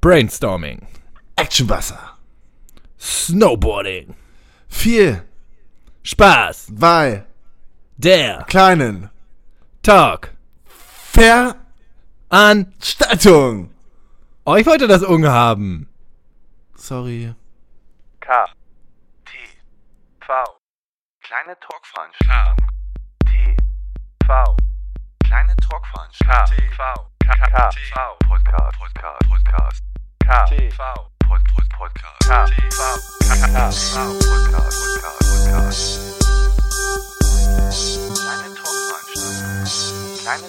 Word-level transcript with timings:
Brainstorming. 0.00 0.86
Actionwasser. 1.36 1.98
Snowboarding. 2.98 4.14
Vier, 4.68 5.24
Spaß. 6.02 6.66
zwei, 6.78 7.24
Der 7.96 8.44
kleinen 8.44 9.10
Talk. 9.82 10.32
An. 12.30 12.72
Veranstaltung. 12.80 13.70
Oh, 14.44 14.56
ich 14.56 14.66
wollte 14.66 14.86
das 14.86 15.02
Unge 15.02 15.30
haben. 15.30 15.88
Sorry. 16.76 17.34
K. 18.20 18.46
T. 19.26 19.32
V. 20.20 20.32
Kleine 21.22 21.56
Talkveranstaltung. 21.60 22.68
T. 23.26 23.56
V. 24.26 24.56
Kleine 25.24 25.54
Talkveranstaltung. 25.56 26.56
K. 26.68 26.74
V. 26.76 27.10
K. 27.18 27.34
K. 27.34 27.70
V. 27.70 28.28
Podcast. 28.28 28.78
Podcast. 28.78 29.28
Podcast. 29.28 29.89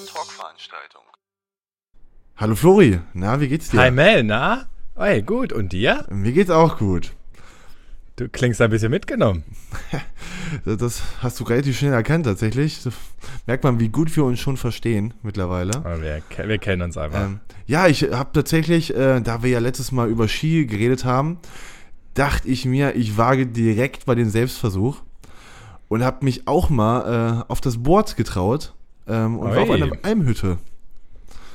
Talkveranstaltung. 0.05 1.05
Hallo 2.37 2.55
Flori, 2.55 2.99
na, 3.13 3.39
wie 3.39 3.47
geht's 3.47 3.69
dir? 3.69 3.81
Hi 3.81 3.89
Mel, 3.91 4.23
na? 4.23 4.67
Hey, 4.95 5.23
gut. 5.23 5.51
Und 5.51 5.71
dir? 5.71 6.05
Mir 6.09 6.31
geht's 6.31 6.51
auch 6.51 6.77
gut. 6.77 7.15
Du 8.15 8.29
klingst 8.29 8.61
ein 8.61 8.69
bisschen 8.69 8.91
mitgenommen. 8.91 9.43
Das 10.65 11.01
hast 11.21 11.39
du 11.39 11.45
relativ 11.45 11.77
schnell 11.77 11.93
erkannt 11.93 12.25
tatsächlich. 12.25 12.83
Das 12.83 12.93
merkt 13.47 13.63
man, 13.63 13.79
wie 13.79 13.87
gut 13.87 14.13
wir 14.17 14.25
uns 14.25 14.39
schon 14.39 14.57
verstehen 14.57 15.13
mittlerweile. 15.23 15.71
Wir, 16.01 16.21
wir 16.45 16.57
kennen 16.57 16.81
uns 16.81 16.97
einfach. 16.97 17.23
Ähm, 17.23 17.39
ja, 17.67 17.87
ich 17.87 18.03
habe 18.03 18.31
tatsächlich, 18.33 18.93
äh, 18.93 19.21
da 19.21 19.43
wir 19.43 19.49
ja 19.49 19.59
letztes 19.59 19.93
Mal 19.93 20.09
über 20.09 20.27
Ski 20.27 20.65
geredet 20.65 21.05
haben, 21.05 21.39
dachte 22.15 22.49
ich 22.49 22.65
mir, 22.65 22.95
ich 22.95 23.17
wage 23.17 23.47
direkt 23.47 24.05
bei 24.05 24.13
den 24.13 24.29
Selbstversuch 24.29 25.01
und 25.87 26.03
habe 26.03 26.25
mich 26.25 26.47
auch 26.47 26.69
mal 26.69 27.43
äh, 27.47 27.51
auf 27.51 27.61
das 27.61 27.81
Board 27.81 28.17
getraut 28.17 28.73
ähm, 29.07 29.39
und 29.39 29.51
war 29.51 29.61
auf 29.61 29.69
Oi. 29.69 29.81
einer 29.81 29.91
Almhütte. 30.03 30.57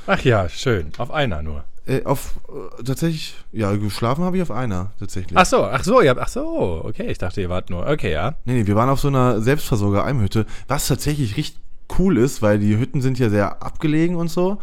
Ach 0.07 0.23
ja, 0.23 0.49
schön. 0.49 0.93
Auf 0.99 1.11
einer 1.11 1.43
nur. 1.43 1.65
Äh, 1.87 2.03
auf 2.05 2.35
äh, 2.79 2.83
tatsächlich, 2.83 3.37
ja, 3.53 3.75
geschlafen 3.77 4.25
habe 4.25 4.37
ich 4.37 4.43
auf 4.43 4.51
einer 4.51 4.91
tatsächlich. 4.99 5.37
Ach 5.39 5.47
so, 5.47 5.65
ach 5.65 5.85
so, 5.85 6.03
ja, 6.03 6.17
ach 6.19 6.29
so. 6.29 6.83
Okay, 6.85 7.07
ich 7.11 7.19
dachte, 7.19 7.41
ihr 7.41 7.49
wart 7.49 7.71
nur. 7.71 7.87
Okay, 7.87 8.11
ja. 8.13 8.35
Nee, 8.45 8.55
nee, 8.55 8.67
wir 8.67 8.75
waren 8.75 8.89
auf 8.89 8.99
so 9.01 9.09
einer 9.09 9.41
Selbstversorger-Almhütte, 9.41 10.47
was 10.67 10.89
tatsächlich 10.89 11.37
richtig 11.37 11.61
cool 11.99 12.19
ist, 12.19 12.43
weil 12.43 12.59
die 12.59 12.77
Hütten 12.77 13.01
sind 13.03 13.19
ja 13.21 13.31
sehr 13.31 13.63
abgelegen 13.63 14.17
und 14.17 14.29
so. 14.29 14.59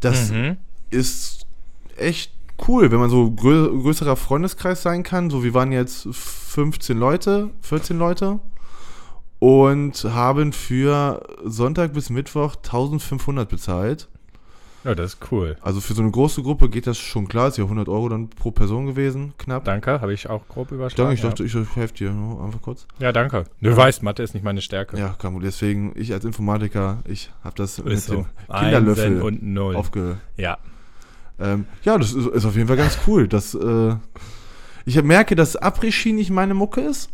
Das 0.00 0.30
Mhm. 0.30 0.56
ist 0.90 1.46
echt 1.96 2.32
cool, 2.66 2.90
wenn 2.90 2.98
man 3.00 3.10
so 3.10 3.30
grö 3.32 3.68
größerer 3.82 4.16
Freundeskreis 4.16 4.80
sein 4.82 5.02
kann. 5.02 5.28
So, 5.28 5.44
wir 5.44 5.52
waren 5.52 5.72
jetzt 5.72 6.08
15 6.10 6.96
Leute, 6.98 7.50
14 7.60 7.98
Leute 7.98 8.38
und 9.38 10.04
haben 10.04 10.52
für 10.52 11.22
Sonntag 11.44 11.92
bis 11.92 12.10
Mittwoch 12.10 12.54
1500 12.56 13.48
bezahlt. 13.48 14.08
Ja, 14.84 14.94
das 14.94 15.14
ist 15.14 15.30
cool. 15.30 15.56
Also 15.60 15.80
für 15.80 15.94
so 15.94 16.02
eine 16.02 16.10
große 16.10 16.42
Gruppe 16.42 16.68
geht 16.68 16.86
das 16.86 16.98
schon 16.98 17.28
klar. 17.28 17.48
Ist 17.48 17.58
ja 17.58 17.64
100 17.64 17.88
Euro 17.88 18.08
dann 18.08 18.28
pro 18.28 18.50
Person 18.50 18.86
gewesen, 18.86 19.34
knapp. 19.38 19.64
Danke, 19.64 20.00
habe 20.00 20.12
ich 20.12 20.28
auch 20.28 20.46
grob 20.48 20.72
überschlagen. 20.72 21.08
Danke, 21.08 21.14
ich 21.14 21.20
dachte, 21.20 21.44
ich 21.44 21.76
helfe 21.76 21.94
dir 21.94 22.10
nur 22.10 22.44
einfach 22.44 22.60
kurz. 22.60 22.86
ja. 22.98 23.06
ja, 23.06 23.12
danke. 23.12 23.44
Du 23.60 23.76
weißt, 23.76 24.02
Mathe 24.02 24.22
ist 24.22 24.34
nicht 24.34 24.42
meine 24.42 24.60
Stärke. 24.60 24.98
Ja, 24.98 25.16
man. 25.22 25.40
Deswegen, 25.40 25.92
ich 25.94 26.12
als 26.12 26.24
Informatiker, 26.24 27.02
ich 27.06 27.30
habe 27.44 27.54
das 27.56 27.82
mit 27.82 27.92
ist 27.92 28.06
so. 28.06 28.14
dem 28.14 28.26
Kinderlöffel 28.56 29.22
und 29.22 29.42
null. 29.42 29.76
aufge... 29.76 30.18
Ja. 30.36 30.58
Ähm, 31.38 31.66
ja, 31.84 31.96
das 31.98 32.12
ist, 32.12 32.26
ist 32.26 32.44
auf 32.44 32.56
jeden 32.56 32.68
Fall 32.68 32.76
ganz 32.76 32.98
cool. 33.06 33.28
Dass, 33.28 33.54
äh, 33.54 33.94
ich 34.84 35.00
merke, 35.02 35.36
dass 35.36 35.60
Après-Ski 35.60 36.12
nicht 36.12 36.30
meine 36.30 36.54
Mucke 36.54 36.80
ist. 36.80 37.08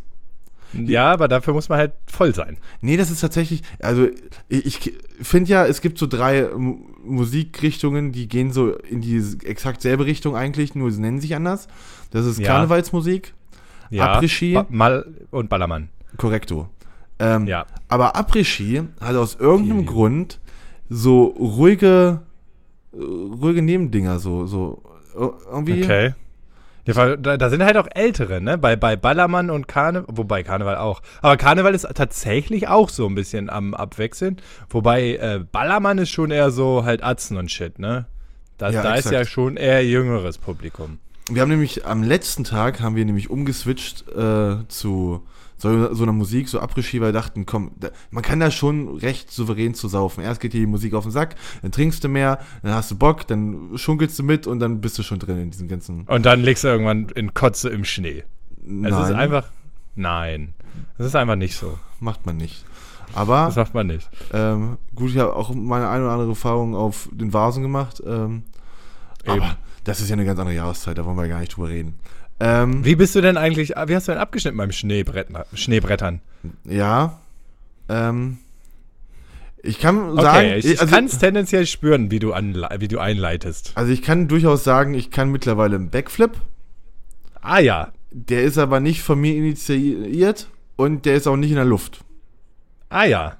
Ja, 0.74 1.12
aber 1.12 1.28
dafür 1.28 1.55
muss 1.55 1.69
man 1.69 1.78
halt 1.78 1.92
voll 2.06 2.34
sein. 2.34 2.58
Nee, 2.83 2.97
das 2.97 3.11
ist 3.11 3.20
tatsächlich, 3.20 3.62
also 3.80 4.08
ich, 4.48 4.92
finde 5.23 5.51
ja, 5.51 5.67
es 5.67 5.80
gibt 5.80 5.98
so 5.98 6.06
drei 6.06 6.48
Musikrichtungen, 7.05 8.12
die 8.12 8.29
gehen 8.29 8.52
so 8.52 8.73
in 8.73 9.01
die 9.01 9.23
exakt 9.45 9.83
selbe 9.83 10.05
Richtung 10.07 10.36
eigentlich, 10.36 10.74
nur 10.74 10.90
sie 10.90 11.01
nennen 11.01 11.20
sich 11.20 11.34
anders. 11.34 11.68
Das 12.11 12.27
ist 12.27 12.39
Ja. 12.39 12.48
Karnevalsmusik, 12.48 13.34
Ja. 13.90 14.14
Après-Ski. 14.18 14.52
Ba 14.55 14.67
Mal 14.68 15.07
und 15.30 15.48
Ballermann. 15.48 15.89
korrekto. 16.17 16.68
Ähm, 17.18 17.46
Ja. 17.46 17.67
Aber 17.89 18.14
Après-Ski 18.17 18.83
hat 19.01 19.17
aus 19.17 19.36
irgendeinem 19.40 19.80
Die- 19.80 19.86
Grund 19.86 20.39
so 20.90 21.24
ruhige, 21.24 22.20
äh, 22.92 22.96
ruhige 22.98 23.62
Nebendinger, 23.62 24.18
so, 24.18 24.46
so 24.46 24.83
äh, 25.18 25.28
irgendwie. 25.51 25.83
Okay. 25.83 26.14
Ja, 26.97 27.17
da, 27.17 27.37
da 27.37 27.51
sind 27.51 27.63
halt 27.63 27.77
auch 27.77 27.89
ältere, 27.95 28.41
ne? 28.41 28.57
Bei, 28.59 28.75
bei 28.77 28.97
Ballermann 28.97 29.51
und 29.51 29.69
Karneval, 29.69 30.07
wobei 30.09 30.43
Karneval 30.43 30.77
auch. 30.77 31.03
Aber 31.23 31.37
Karneval 31.37 31.75
ist 31.75 31.87
tatsächlich 31.95 32.69
auch 32.69 32.89
so 32.89 33.07
ein 33.07 33.15
bisschen 33.15 33.51
am 33.51 33.75
Abwechseln. 33.75 34.39
Wobei 34.71 35.17
äh, 35.17 35.41
Ballermann 35.53 35.99
ist 35.99 36.11
schon 36.11 36.31
eher 36.31 36.51
so 36.51 36.85
halt 36.85 37.03
Atzen 37.05 37.37
und 37.37 37.51
Shit, 37.51 37.79
ne? 37.79 38.07
Da, 38.57 38.71
Ja, 38.71 38.83
da 38.83 38.93
ist 38.95 39.07
exakt. 39.07 39.15
ja 39.15 39.25
schon 39.25 39.57
eher 39.57 39.85
jüngeres 39.85 40.39
Publikum. 40.39 40.99
Wir 41.31 41.43
haben 41.43 41.51
nämlich 41.51 41.85
am 41.85 42.03
letzten 42.03 42.43
Tag 42.45 42.81
haben 42.81 42.97
wir 42.97 43.05
nämlich 43.05 43.29
umgeswitcht 43.29 44.09
äh, 44.09 44.57
zu 44.69 45.27
so, 45.58 45.92
so 45.92 46.02
einer 46.05 46.13
Musik, 46.13 46.48
so 46.48 46.61
Après-Ski, 46.61 47.01
weil 47.01 47.13
dachten, 47.13 47.45
komm, 47.45 47.73
da, 47.79 47.89
man 48.11 48.23
kann 48.23 48.41
da 48.41 48.51
schon 48.51 48.96
recht 48.98 49.30
souverän 49.30 49.74
zu 49.74 49.89
saufen. 49.89 50.23
Erst 50.23 50.41
geht 50.41 50.52
dir 50.52 50.61
die 50.61 50.67
Musik 50.67 50.95
auf 50.95 51.05
den 51.05 51.11
Sack, 51.13 51.35
dann 51.63 51.73
trinkst 51.73 52.02
du 52.05 52.08
mehr, 52.08 52.39
dann 52.63 52.73
hast 52.74 52.91
du 52.91 52.96
Bock, 52.96 53.27
dann 53.27 53.73
schunkelst 53.77 54.19
du 54.19 54.23
mit 54.23 54.46
und 54.46 54.61
dann 54.61 54.80
bist 54.80 54.96
du 54.98 55.02
schon 55.02 55.19
drin 55.19 55.39
in 55.41 55.51
diesem 55.51 55.69
ganzen. 55.69 56.05
Und 56.05 56.24
dann 56.24 56.41
legst 56.41 56.64
du 56.64 56.69
irgendwann 56.69 57.08
in 57.11 57.35
Kotze 57.35 57.69
im 57.70 57.85
Schnee. 57.85 58.24
Es 58.63 58.67
ist 58.67 58.91
Nein, 58.91 59.14
einfach. 59.17 59.45
Nein. 59.96 60.55
Es 60.96 61.07
ist 61.07 61.17
einfach 61.17 61.36
nicht 61.36 61.57
so. 61.57 61.79
macht 62.01 62.25
man 62.25 62.36
nicht. 62.36 62.64
Aber 63.14 63.46
Das 63.46 63.57
macht 63.57 63.75
man 63.75 63.86
nicht. 63.86 64.08
ähm, 64.33 64.77
gut, 64.95 65.11
ich 65.11 65.19
habe 65.19 65.35
auch 65.35 65.52
meine 65.55 65.89
eine 65.89 66.05
oder 66.05 66.13
andere 66.13 66.29
Erfahrung 66.30 66.75
auf 66.77 67.08
den 67.13 67.33
Vasen 67.33 67.63
gemacht. 67.63 68.02
Ähm, 68.07 68.42
Eben. 69.25 69.40
aber 69.40 69.57
das 69.85 70.01
ist 70.01 70.11
ja 70.11 70.13
eine 70.14 70.25
ganz 70.27 70.39
andere 70.39 70.55
Jahreszeit, 70.55 70.98
da 70.98 71.05
wollen 71.07 71.17
wir 71.17 71.27
gar 71.29 71.40
nicht 71.40 71.57
drüber 71.57 71.69
reden. 71.69 71.95
Ähm, 72.41 72.85
Wie 72.85 72.95
bist 72.95 73.15
du 73.15 73.21
denn 73.21 73.37
eigentlich, 73.37 73.71
wie 73.71 73.95
hast 73.97 74.07
du 74.09 74.13
denn 74.13 74.21
abgeschnitten 74.21 74.57
beim 74.59 74.71
Schneebrett, 74.73 75.29
Schneebrettern? 75.55 76.21
Ja. 76.65 77.19
Ähm, 77.89 78.39
ich 79.63 79.81
kann 79.81 80.11
Okay, 80.11 80.23
sagen, 80.23 80.49
ich, 80.59 80.65
ich 80.67 80.81
also, 80.81 80.95
kann 80.95 81.05
es 81.07 81.19
tendenziell 81.19 81.67
spüren, 81.67 82.11
wie 82.13 82.21
du, 82.21 82.33
anle 82.33 82.69
wie 82.79 82.87
du 82.89 83.01
einleitest. 83.01 83.73
also 83.75 83.91
ich 83.93 84.03
kann 84.03 84.29
durchaus 84.29 84.63
sagen, 84.63 84.95
ich 84.95 85.11
kann 85.11 85.31
mittlerweile 85.33 85.75
einen 85.77 85.91
Backflip. 85.91 86.33
Ah 87.41 87.59
ja, 87.59 87.93
Der 88.13 88.45
ist 88.45 88.57
aber 88.59 88.79
nicht 88.81 89.03
von 89.03 89.20
mir 89.20 89.35
initiiert 89.35 90.49
und 90.77 91.07
der 91.07 91.17
ist 91.17 91.27
auch 91.27 91.37
nicht 91.37 91.51
in 91.51 91.57
der 91.57 91.65
Luft. 91.65 92.01
ah 92.89 93.05
ja. 93.05 93.37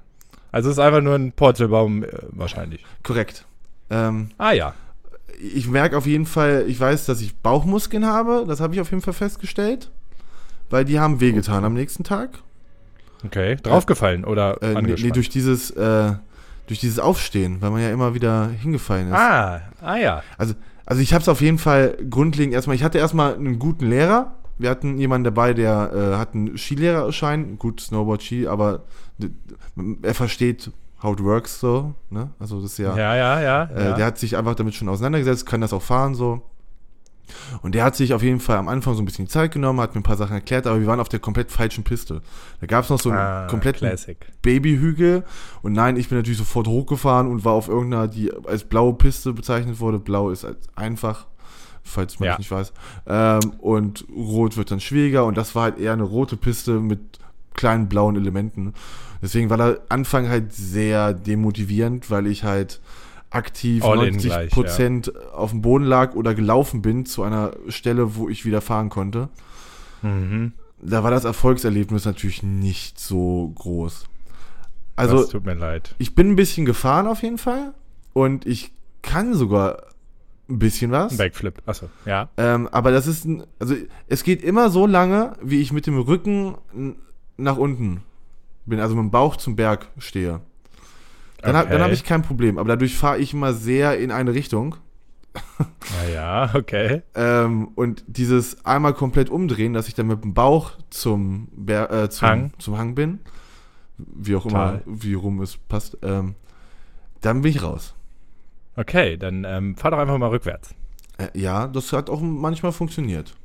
Also 0.51 0.69
es 0.69 0.77
ist 0.77 0.79
einfach 0.83 1.01
nur 1.01 1.13
ein 1.15 1.31
Porzelbaum 1.31 2.03
äh, 2.03 2.07
wahrscheinlich. 2.31 2.83
Korrekt. 3.03 3.45
Ähm, 3.91 4.31
Ah 4.39 4.51
ja. 4.51 4.73
Ich 5.39 5.67
merke 5.67 5.97
auf 5.97 6.05
jeden 6.05 6.25
Fall, 6.25 6.65
ich 6.67 6.79
weiß, 6.79 7.05
dass 7.05 7.21
ich 7.21 7.35
Bauchmuskeln 7.37 8.05
habe. 8.05 8.45
Das 8.47 8.59
habe 8.59 8.73
ich 8.73 8.81
auf 8.81 8.89
jeden 8.91 9.01
Fall 9.01 9.13
festgestellt. 9.13 9.91
Weil 10.69 10.85
die 10.85 10.99
haben 10.99 11.19
wehgetan 11.19 11.65
am 11.65 11.73
nächsten 11.73 12.03
Tag. 12.03 12.29
Okay. 13.25 13.57
Draufgefallen 13.63 14.23
oder 14.23 14.61
Äh, 14.61 14.69
nee, 14.69 14.75
angespannt? 14.77 15.03
nee, 15.03 15.11
durch 15.11 15.29
dieses, 15.29 15.71
äh, 15.71 16.13
durch 16.67 16.79
dieses 16.79 16.99
Aufstehen, 16.99 17.57
weil 17.61 17.71
man 17.71 17.81
ja 17.81 17.89
immer 17.89 18.13
wieder 18.13 18.49
hingefallen 18.49 19.07
ist. 19.07 19.13
ah, 19.15 19.61
ah 19.81 19.95
ja. 19.97 20.23
Also, 20.37 20.53
also 20.85 21.01
ich 21.01 21.13
habe 21.13 21.21
es 21.21 21.27
auf 21.29 21.41
jeden 21.41 21.57
Fall 21.57 21.97
grundlegend 22.09 22.53
erstmal, 22.53 22.75
ich 22.75 22.83
hatte 22.83 22.97
erstmal 22.97 23.33
einen 23.35 23.59
guten 23.59 23.87
Lehrer. 23.89 24.35
Wir 24.57 24.69
hatten 24.69 24.97
jemanden 24.97 25.23
dabei, 25.23 25.53
der 25.53 25.91
äh, 25.93 26.17
hat 26.17 26.33
einen 26.35 26.57
Skilehrerschein, 26.57 27.57
gut 27.57 27.79
Snowboard 27.81 28.21
Ski, 28.23 28.47
aber 28.47 28.83
er 30.01 30.13
versteht 30.13 30.71
how 31.01 31.13
it 31.13 31.23
works 31.23 31.59
so, 31.59 31.93
ne? 32.09 32.29
Also 32.39 32.61
das 32.61 32.71
ist 32.73 32.77
ja, 32.79 32.95
Ja, 32.95 33.15
ja, 33.15 33.41
ja. 33.41 33.63
äh, 33.65 33.83
ja. 33.89 33.93
der 33.95 34.05
hat 34.05 34.17
sich 34.17 34.35
einfach 34.37 34.55
damit 34.55 34.75
schon 34.75 34.89
auseinandergesetzt, 34.89 35.45
kann 35.45 35.61
das 35.61 35.73
auch 35.73 35.81
fahren 35.81 36.15
so. 36.15 36.41
Und 37.61 37.75
der 37.75 37.83
hat 37.83 37.95
sich 37.95 38.13
auf 38.15 38.23
jeden 38.23 38.39
Fall 38.39 38.57
am 38.57 38.67
Anfang 38.67 38.95
so 38.95 39.01
ein 39.03 39.05
bisschen 39.05 39.27
Zeit 39.27 39.51
genommen, 39.51 39.79
hat 39.81 39.93
mir 39.93 40.01
ein 40.01 40.03
paar 40.03 40.17
Sachen 40.17 40.33
erklärt, 40.33 40.65
aber 40.65 40.79
wir 40.79 40.87
waren 40.87 40.99
auf 40.99 41.09
der 41.09 41.19
komplett 41.19 41.51
falschen 41.51 41.83
Piste. 41.83 42.21
Da 42.59 42.65
gab 42.67 42.83
es 42.85 42.89
noch 42.89 42.99
so 42.99 43.11
einen 43.11 43.19
ah, 43.19 43.47
kompletten 43.47 43.87
Classic. 43.87 44.17
Babyhügel. 44.41 45.23
Und 45.61 45.73
nein, 45.73 45.95
ich 45.95 46.09
bin 46.09 46.17
natürlich 46.17 46.39
sofort 46.39 46.67
hochgefahren 46.67 47.27
und 47.27 47.45
war 47.45 47.53
auf 47.53 47.67
irgendeiner, 47.67 48.07
die 48.07 48.31
als 48.47 48.63
blaue 48.63 48.93
Piste 48.95 49.33
bezeichnet 49.33 49.79
wurde. 49.79 49.99
Blau 49.99 50.31
ist 50.31 50.43
als 50.43 50.57
einfach, 50.75 51.27
falls 51.83 52.19
man 52.19 52.25
Ja. 52.27 52.31
das 52.33 52.39
nicht 52.39 52.51
weiß. 52.51 52.73
Ähm, 53.05 53.39
und 53.59 54.05
rot 54.15 54.57
wird 54.57 54.71
dann 54.71 54.79
schwieriger. 54.79 55.25
Und 55.25 55.37
das 55.37 55.53
war 55.53 55.63
halt 55.63 55.77
eher 55.77 55.93
eine 55.93 56.03
rote 56.03 56.35
Piste 56.35 56.79
mit 56.79 56.99
kleinen 57.53 57.89
blauen 57.89 58.15
Elementen. 58.15 58.73
Deswegen 59.21 59.49
war 59.49 59.57
der 59.57 59.81
Anfang 59.89 60.29
halt 60.29 60.53
sehr 60.53 61.13
demotivierend, 61.13 62.09
weil 62.09 62.27
ich 62.27 62.43
halt 62.43 62.79
aktiv 63.29 63.83
All 63.83 63.97
in 64.07 64.13
90 64.13 64.29
gleich, 64.31 64.49
Prozent 64.51 65.13
auf 65.33 65.51
dem 65.51 65.61
Boden 65.61 65.85
lag 65.85 66.15
oder 66.15 66.33
gelaufen 66.33 66.81
bin 66.81 67.05
zu 67.05 67.23
einer 67.23 67.51
Stelle, 67.67 68.15
wo 68.15 68.29
ich 68.29 68.45
wieder 68.45 68.61
fahren 68.61 68.89
konnte 68.89 69.29
Mhm. 70.01 70.53
da 70.81 71.03
war 71.03 71.11
das 71.11 71.25
Erfolgserlebnis 71.25 72.05
natürlich 72.05 72.41
nicht 72.41 72.99
so 72.99 73.51
groß. 73.55 74.05
Also, 74.95 75.17
das 75.21 75.29
tut 75.29 75.45
mir 75.45 75.53
leid. 75.53 75.93
ich 75.97 76.15
bin 76.15 76.29
ein 76.31 76.35
bisschen 76.35 76.65
gefahren 76.65 77.05
auf 77.07 77.21
jeden 77.21 77.37
Fall 77.37 77.73
und 78.13 78.45
ich 78.45 78.71
kann 79.01 79.33
sogar 79.33 79.83
ein 80.49 80.57
bisschen 80.59 80.91
was. 80.91 81.11
Ein 81.11 81.17
Backflip. 81.17 81.61
Achso, 81.65 81.89
ja. 82.05 82.29
Ähm, 82.37 82.67
aber 82.71 82.91
das 82.91 83.07
ist, 83.07 83.25
ein, 83.25 83.43
also 83.59 83.75
es 84.07 84.23
geht 84.23 84.41
immer 84.43 84.69
so 84.69 84.87
lange, 84.87 85.33
wie 85.43 85.61
ich 85.61 85.71
mit 85.73 85.85
dem 85.85 85.97
Rücken 85.99 86.55
nach 87.37 87.57
unten 87.57 88.01
bin, 88.65 88.79
also 88.79 88.95
mit 88.95 89.03
dem 89.03 89.11
Bauch 89.11 89.35
zum 89.37 89.55
Berg 89.55 89.87
stehe. 89.97 90.41
Dann, 91.41 91.55
Okay. 91.55 91.79
habe 91.79 91.93
ich 91.93 92.03
kein 92.03 92.21
Problem, 92.21 92.57
aber 92.57 92.67
dadurch 92.69 92.97
fahre 92.97 93.17
ich 93.19 93.33
immer 93.33 93.53
sehr 93.53 93.97
in 93.99 94.11
eine 94.11 94.33
Richtung. 94.33 94.75
Naja, 96.01 96.51
okay. 96.53 97.01
Ähm, 97.15 97.69
und 97.75 98.03
dieses 98.07 98.65
einmal 98.65 98.93
komplett 98.93 99.29
umdrehen, 99.29 99.73
dass 99.73 99.87
ich 99.87 99.93
dann 99.93 100.07
mit 100.07 100.23
dem 100.23 100.33
Bauch 100.33 100.71
zum, 100.89 101.47
Ber 101.51 101.89
äh, 101.91 102.09
zum, 102.09 102.27
Hang. 102.27 102.53
zum 102.59 102.77
Hang 102.77 102.95
bin, 102.95 103.19
wie 103.97 104.35
auch 104.35 104.43
Total. 104.43 104.81
immer, 104.85 105.01
wie 105.01 105.13
rum 105.13 105.41
es 105.41 105.57
passt, 105.57 105.97
ähm, 106.03 106.35
dann 107.21 107.41
bin 107.41 107.51
ich 107.51 107.63
raus. 107.63 107.95
Okay, 108.75 109.17
dann 109.17 109.45
ähm, 109.45 109.75
fahr 109.75 109.91
doch 109.91 109.97
einfach 109.97 110.17
mal 110.17 110.29
rückwärts. 110.29 110.73
Äh, 111.17 111.27
ja, 111.37 111.67
das 111.67 111.91
hat 111.93 112.09
auch 112.09 112.21
manchmal 112.21 112.71
funktioniert. 112.71 113.35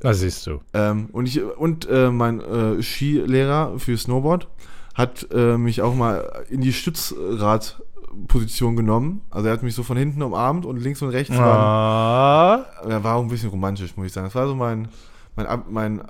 Da 0.00 0.12
siehst 0.14 0.46
du. 0.46 0.60
Ähm, 0.74 1.08
und 1.12 1.26
ich 1.26 1.42
und 1.42 1.88
äh, 1.88 2.10
mein 2.10 2.40
äh, 2.40 2.82
Skilehrer 2.82 3.78
für 3.78 3.96
Snowboard 3.96 4.48
hat 4.94 5.26
äh, 5.32 5.56
mich 5.58 5.82
auch 5.82 5.94
mal 5.94 6.44
in 6.50 6.60
die 6.60 6.72
Stützradposition 6.72 8.76
genommen. 8.76 9.22
Also 9.30 9.48
er 9.48 9.54
hat 9.54 9.62
mich 9.62 9.74
so 9.74 9.82
von 9.82 9.96
hinten 9.96 10.22
umarmt 10.22 10.66
und 10.66 10.78
links 10.78 11.02
und 11.02 11.10
rechts 11.10 11.36
war, 11.36 11.58
Ah, 11.58 12.66
er 12.88 13.04
war 13.04 13.16
auch 13.16 13.22
ein 13.22 13.28
bisschen 13.28 13.50
romantisch, 13.50 13.96
muss 13.96 14.06
ich 14.06 14.12
sagen. 14.12 14.26
Das 14.26 14.34
war 14.34 14.46
so 14.46 14.54
mein 14.54 14.88
mein, 15.34 15.62
mein 15.68 16.02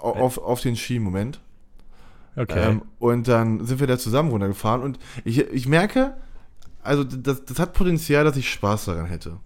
au- 0.00 0.12
auf, 0.12 0.38
auf 0.38 0.60
den 0.60 0.76
Ski-Moment. 0.76 1.40
okay. 2.36 2.68
Ähm, 2.68 2.82
und 2.98 3.28
dann 3.28 3.64
sind 3.66 3.78
wir 3.80 3.86
da 3.86 3.98
zusammen 3.98 4.30
runtergefahren 4.30 4.82
und 4.82 4.98
ich, 5.24 5.38
ich 5.38 5.68
merke, 5.68 6.16
also 6.82 7.04
das, 7.04 7.44
das 7.44 7.58
hat 7.60 7.74
Potenzial, 7.74 8.24
dass 8.24 8.36
ich 8.36 8.50
Spaß 8.50 8.86
daran 8.86 9.06
hätte. 9.06 9.36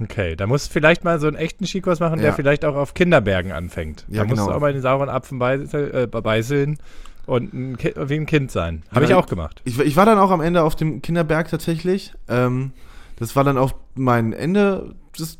Okay, 0.00 0.34
da 0.36 0.46
musst 0.46 0.68
du 0.68 0.72
vielleicht 0.72 1.04
mal 1.04 1.20
so 1.20 1.26
einen 1.28 1.36
echten 1.36 1.66
Skikurs 1.66 2.00
machen, 2.00 2.18
der 2.18 2.30
Ja. 2.30 2.32
vielleicht 2.34 2.64
auch 2.64 2.74
auf 2.74 2.94
Kinderbergen 2.94 3.52
anfängt. 3.52 4.04
Ja, 4.08 4.22
da 4.22 4.24
musst 4.24 4.36
genau. 4.40 4.48
du 4.50 4.56
auch 4.56 4.60
mal 4.60 4.72
den 4.72 4.82
sauren 4.82 5.08
Apfen 5.08 5.40
äh, 5.40 6.06
beißeln 6.10 6.78
und 7.26 7.54
ein 7.54 7.76
Ki 7.76 7.94
wie 7.96 8.14
ein 8.16 8.26
Kind 8.26 8.50
sein. 8.50 8.82
Habe 8.90 9.02
Ja, 9.04 9.10
ich 9.10 9.14
auch 9.14 9.26
gemacht. 9.26 9.62
Ich, 9.64 9.78
ich 9.78 9.96
war 9.96 10.04
dann 10.04 10.18
auch 10.18 10.30
am 10.30 10.40
Ende 10.40 10.62
auf 10.64 10.74
dem 10.76 11.00
Kinderberg 11.00 11.48
tatsächlich. 11.48 12.12
Ähm, 12.28 12.72
das 13.16 13.36
war 13.36 13.44
dann 13.44 13.56
auch 13.56 13.72
mein 13.94 14.32
Ende 14.32 14.94
des, 15.16 15.38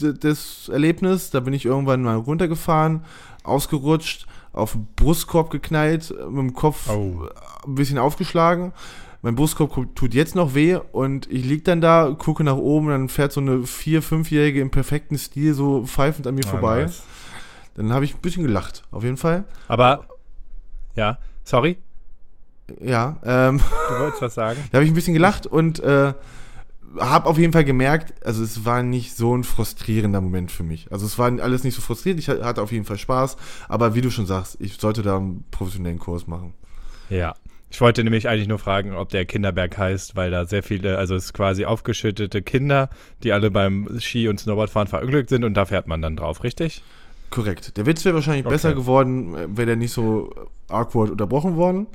des 0.00 0.68
Erlebnisses. 0.68 1.30
Da 1.30 1.38
bin 1.40 1.54
ich 1.54 1.64
irgendwann 1.64 2.02
mal 2.02 2.16
runtergefahren, 2.16 3.04
ausgerutscht, 3.44 4.26
auf 4.52 4.72
den 4.72 4.88
Brustkorb 4.96 5.50
geknallt, 5.50 6.12
mit 6.28 6.38
dem 6.38 6.54
Kopf 6.54 6.88
Oh. 6.90 7.28
ein 7.66 7.74
bisschen 7.76 7.98
aufgeschlagen. 7.98 8.72
Mein 9.24 9.36
Brustkorb 9.36 9.94
tut 9.94 10.14
jetzt 10.14 10.34
noch 10.34 10.54
weh 10.54 10.74
und 10.90 11.30
ich 11.30 11.44
lieg 11.44 11.64
dann 11.64 11.80
da, 11.80 12.14
gucke 12.18 12.42
nach 12.42 12.56
oben, 12.56 12.88
dann 12.88 13.08
fährt 13.08 13.32
so 13.32 13.40
eine 13.40 13.64
vier-, 13.66 14.02
fünfjährige 14.02 14.60
im 14.60 14.70
perfekten 14.70 15.16
Stil 15.16 15.54
so 15.54 15.84
pfeifend 15.86 16.26
an 16.26 16.34
mir 16.34 16.44
Ah, 16.46 16.50
vorbei. 16.50 16.82
nice. 16.82 17.02
Dann 17.76 17.92
habe 17.92 18.04
ich 18.04 18.14
ein 18.14 18.20
bisschen 18.20 18.42
gelacht, 18.42 18.82
auf 18.90 19.04
jeden 19.04 19.16
Fall. 19.16 19.44
Aber, 19.68 20.06
ja, 20.96 21.18
sorry, 21.44 21.78
Ja, 22.80 23.18
ähm, 23.24 23.58
du 23.88 23.98
wolltest 24.00 24.22
was 24.22 24.34
sagen? 24.34 24.58
Da 24.72 24.78
habe 24.78 24.84
ich 24.84 24.90
ein 24.90 24.94
bisschen 24.94 25.14
gelacht 25.14 25.46
und 25.46 25.78
äh, 25.80 26.14
habe 26.98 27.26
auf 27.28 27.38
jeden 27.38 27.52
Fall 27.52 27.64
gemerkt, 27.64 28.26
also 28.26 28.42
es 28.42 28.64
war 28.64 28.82
nicht 28.82 29.16
so 29.16 29.34
ein 29.36 29.44
frustrierender 29.44 30.20
Moment 30.20 30.50
für 30.50 30.62
mich. 30.64 30.90
Also 30.92 31.06
es 31.06 31.16
war 31.18 31.30
alles 31.40 31.64
nicht 31.64 31.74
so 31.74 31.80
frustrierend, 31.80 32.18
ich 32.20 32.28
hatte 32.28 32.60
auf 32.60 32.72
jeden 32.72 32.84
Fall 32.84 32.98
Spaß, 32.98 33.36
aber 33.68 33.94
wie 33.94 34.00
du 34.00 34.10
schon 34.10 34.26
sagst, 34.26 34.56
ich 34.60 34.78
sollte 34.78 35.02
da 35.02 35.16
einen 35.16 35.44
professionellen 35.50 35.98
Kurs 35.98 36.26
machen. 36.26 36.54
Ja. 37.08 37.34
Ich 37.72 37.80
wollte 37.80 38.04
nämlich 38.04 38.28
eigentlich 38.28 38.48
nur 38.48 38.58
fragen, 38.58 38.92
ob 38.94 39.08
der 39.08 39.24
Kinderberg 39.24 39.78
heißt, 39.78 40.14
weil 40.14 40.30
da 40.30 40.44
sehr 40.44 40.62
viele, 40.62 40.98
also 40.98 41.14
es 41.14 41.24
ist 41.26 41.32
quasi 41.32 41.64
aufgeschüttete 41.64 42.42
Kinder, 42.42 42.90
die 43.22 43.32
alle 43.32 43.50
beim 43.50 43.88
Ski- 43.98 44.28
und 44.28 44.38
Snowboardfahren 44.38 44.88
verunglückt 44.88 45.30
sind 45.30 45.42
und 45.42 45.54
da 45.54 45.64
fährt 45.64 45.86
man 45.86 46.02
dann 46.02 46.14
drauf, 46.14 46.44
richtig? 46.44 46.82
Korrekt. 47.30 47.78
Der 47.78 47.86
Witz 47.86 48.04
wäre 48.04 48.14
wahrscheinlich 48.14 48.44
Okay. 48.44 48.54
besser 48.54 48.74
geworden, 48.74 49.34
äh, 49.34 49.56
wäre 49.56 49.66
der 49.68 49.76
nicht 49.76 49.92
so 49.92 50.30
awkward 50.68 51.10
unterbrochen 51.12 51.56
worden. 51.56 51.86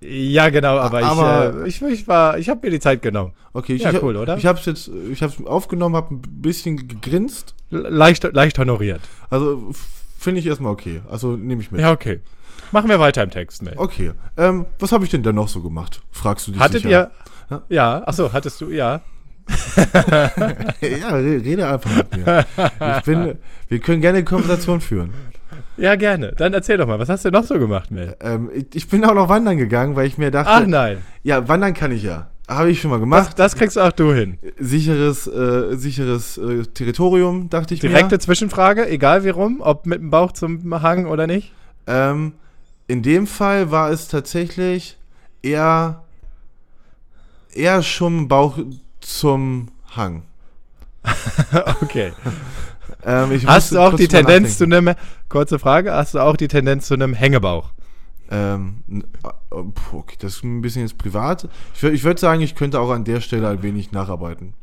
Ja, 0.00 0.48
genau, 0.50 0.78
aber, 0.78 1.00
Aber- 1.04 1.64
ich, 1.64 1.80
äh, 1.80 1.86
ich, 1.88 2.00
ich 2.00 2.08
war, 2.08 2.36
ich 2.36 2.48
habe 2.48 2.66
mir 2.66 2.70
die 2.72 2.80
Zeit 2.80 3.00
genommen. 3.00 3.32
Okay, 3.52 3.74
ich, 3.74 3.82
Ja, 3.82 3.92
ich, 3.92 4.02
cool, 4.02 4.16
oder? 4.16 4.36
Ich 4.36 4.46
habe 4.46 4.58
es 4.58 4.66
jetzt, 4.66 4.88
ich 5.12 5.22
habe 5.22 5.32
es 5.32 5.46
aufgenommen, 5.46 5.94
habe 5.94 6.14
ein 6.14 6.22
bisschen 6.22 6.88
gegrinst. 6.88 7.54
Leicht, 7.70 8.24
leicht 8.32 8.58
honoriert. 8.58 9.00
Also 9.30 9.70
finde 10.18 10.40
ich 10.40 10.46
erstmal 10.46 10.72
okay. 10.72 11.02
Also 11.08 11.36
nehme 11.36 11.62
ich 11.62 11.70
mit. 11.70 11.80
Ja, 11.80 11.92
okay. 11.92 12.18
Machen 12.72 12.88
wir 12.88 13.00
weiter 13.00 13.22
im 13.22 13.30
Text, 13.30 13.62
Mel. 13.62 13.74
Okay. 13.76 14.12
Ähm, 14.36 14.66
was 14.78 14.92
habe 14.92 15.04
ich 15.04 15.10
denn 15.10 15.22
da 15.22 15.32
noch 15.32 15.48
so 15.48 15.60
gemacht? 15.62 16.00
Fragst 16.10 16.46
du 16.46 16.52
dich 16.52 16.60
Hattet 16.60 16.82
sicher. 16.82 17.10
ihr. 17.50 17.62
Ja, 17.68 18.02
achso, 18.06 18.32
hattest 18.32 18.60
du, 18.60 18.70
ja. 18.70 19.00
Ja, 20.80 21.08
re- 21.10 21.42
rede 21.44 21.66
einfach 21.68 21.90
mit 21.96 22.16
mir. 22.16 22.46
Ich 22.98 23.02
bin, 23.04 23.38
wir 23.68 23.78
können 23.80 24.00
gerne 24.00 24.18
eine 24.18 24.24
Konversation 24.24 24.80
führen. 24.80 25.12
Ja, 25.76 25.96
gerne. 25.96 26.32
Dann 26.36 26.52
erzähl 26.54 26.76
doch 26.76 26.86
mal, 26.86 26.98
was 26.98 27.08
hast 27.08 27.24
du 27.24 27.30
noch 27.30 27.44
so 27.44 27.58
gemacht, 27.58 27.90
Mel? 27.90 28.16
Ähm, 28.20 28.50
ich, 28.54 28.66
ich 28.74 28.88
bin 28.88 29.04
auch 29.04 29.14
noch 29.14 29.28
wandern 29.28 29.56
gegangen, 29.56 29.96
weil 29.96 30.06
ich 30.06 30.18
mir 30.18 30.30
dachte, 30.30 30.50
Ach 30.50 30.66
nein, 30.66 30.98
ja, 31.22 31.48
wandern 31.48 31.74
kann 31.74 31.90
ich 31.92 32.02
ja. 32.02 32.28
Habe 32.48 32.70
ich 32.70 32.80
schon 32.80 32.90
mal 32.90 32.96
das, 32.96 33.00
gemacht. 33.02 33.38
das 33.38 33.54
kriegst 33.56 33.78
auch 33.78 33.92
du 33.92 34.12
hin. 34.12 34.38
Sicheres, 34.58 35.26
äh, 35.28 35.76
sicheres 35.76 36.36
äh, 36.36 36.64
Territorium, 36.64 37.48
dachte 37.48 37.74
ich 37.74 37.80
Direkte 37.80 38.16
mir. 38.16 38.18
Zwischenfrage, 38.20 38.88
egal 38.88 39.24
wie 39.24 39.28
rum, 39.30 39.60
ob 39.60 39.86
mit 39.86 40.00
dem 40.00 40.10
Bauch 40.10 40.32
zum 40.32 40.82
Hang 40.82 41.06
oder 41.06 41.26
nicht. 41.28 41.52
Ähm, 41.86 42.32
in 42.90 43.02
dem 43.02 43.28
Fall 43.28 43.70
war 43.70 43.90
es 43.90 44.08
tatsächlich 44.08 44.98
eher, 45.42 46.02
eher 47.52 47.84
schon 47.84 48.26
Bauch 48.26 48.58
zum 49.00 49.68
Hang. 49.94 50.24
Okay. 51.82 52.12
Ähm, 53.04 53.40
Hast 53.46 53.72
du 53.72 53.78
auch 53.78 53.94
die 53.94 54.08
Tendenz 54.08 54.58
zu 54.58 54.64
einem, 54.64 54.94
kurze 55.28 55.58
Frage, 55.58 55.92
hast 55.92 56.14
du 56.14 56.18
auch 56.18 56.36
die 56.36 56.48
Tendenz 56.48 56.86
zu 56.88 56.94
einem 56.94 57.14
Hängebauch? 57.14 57.70
Ähm, 58.30 58.82
äh, 59.24 59.54
okay, 59.92 60.16
das 60.18 60.36
ist 60.36 60.44
ein 60.44 60.60
bisschen 60.60 60.82
jetzt 60.82 60.98
privat. 60.98 61.48
Ich, 61.74 61.82
ich 61.82 62.04
würde 62.04 62.20
sagen, 62.20 62.42
ich 62.42 62.56
könnte 62.56 62.80
auch 62.80 62.90
an 62.90 63.04
der 63.04 63.20
Stelle 63.20 63.48
ein 63.48 63.62
wenig 63.62 63.92
nacharbeiten. 63.92 64.54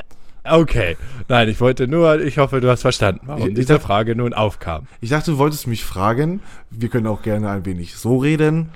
Okay. 0.50 0.98
Nein, 1.28 1.50
ich 1.50 1.60
wollte 1.60 1.88
nur, 1.88 2.22
ich 2.22 2.38
hoffe, 2.38 2.62
du 2.62 2.70
hast 2.70 2.82
verstanden, 2.82 3.22
warum 3.26 3.42
Ich- 3.44 3.48
ich 3.50 3.54
diese 3.56 3.74
dacht- 3.74 3.84
Frage 3.84 4.16
nun 4.16 4.34
aufkam. 4.34 4.88
Ich 5.02 5.10
dachte, 5.10 5.32
du 5.32 5.38
wolltest 5.38 5.68
mich 5.68 5.84
fragen, 5.84 6.42
wir 6.70 6.90
können 6.90 7.08
auch 7.08 7.22
gerne 7.22 7.50
ein 7.50 7.66
wenig 7.66 7.96
so 7.98 8.18
reden, 8.18 8.70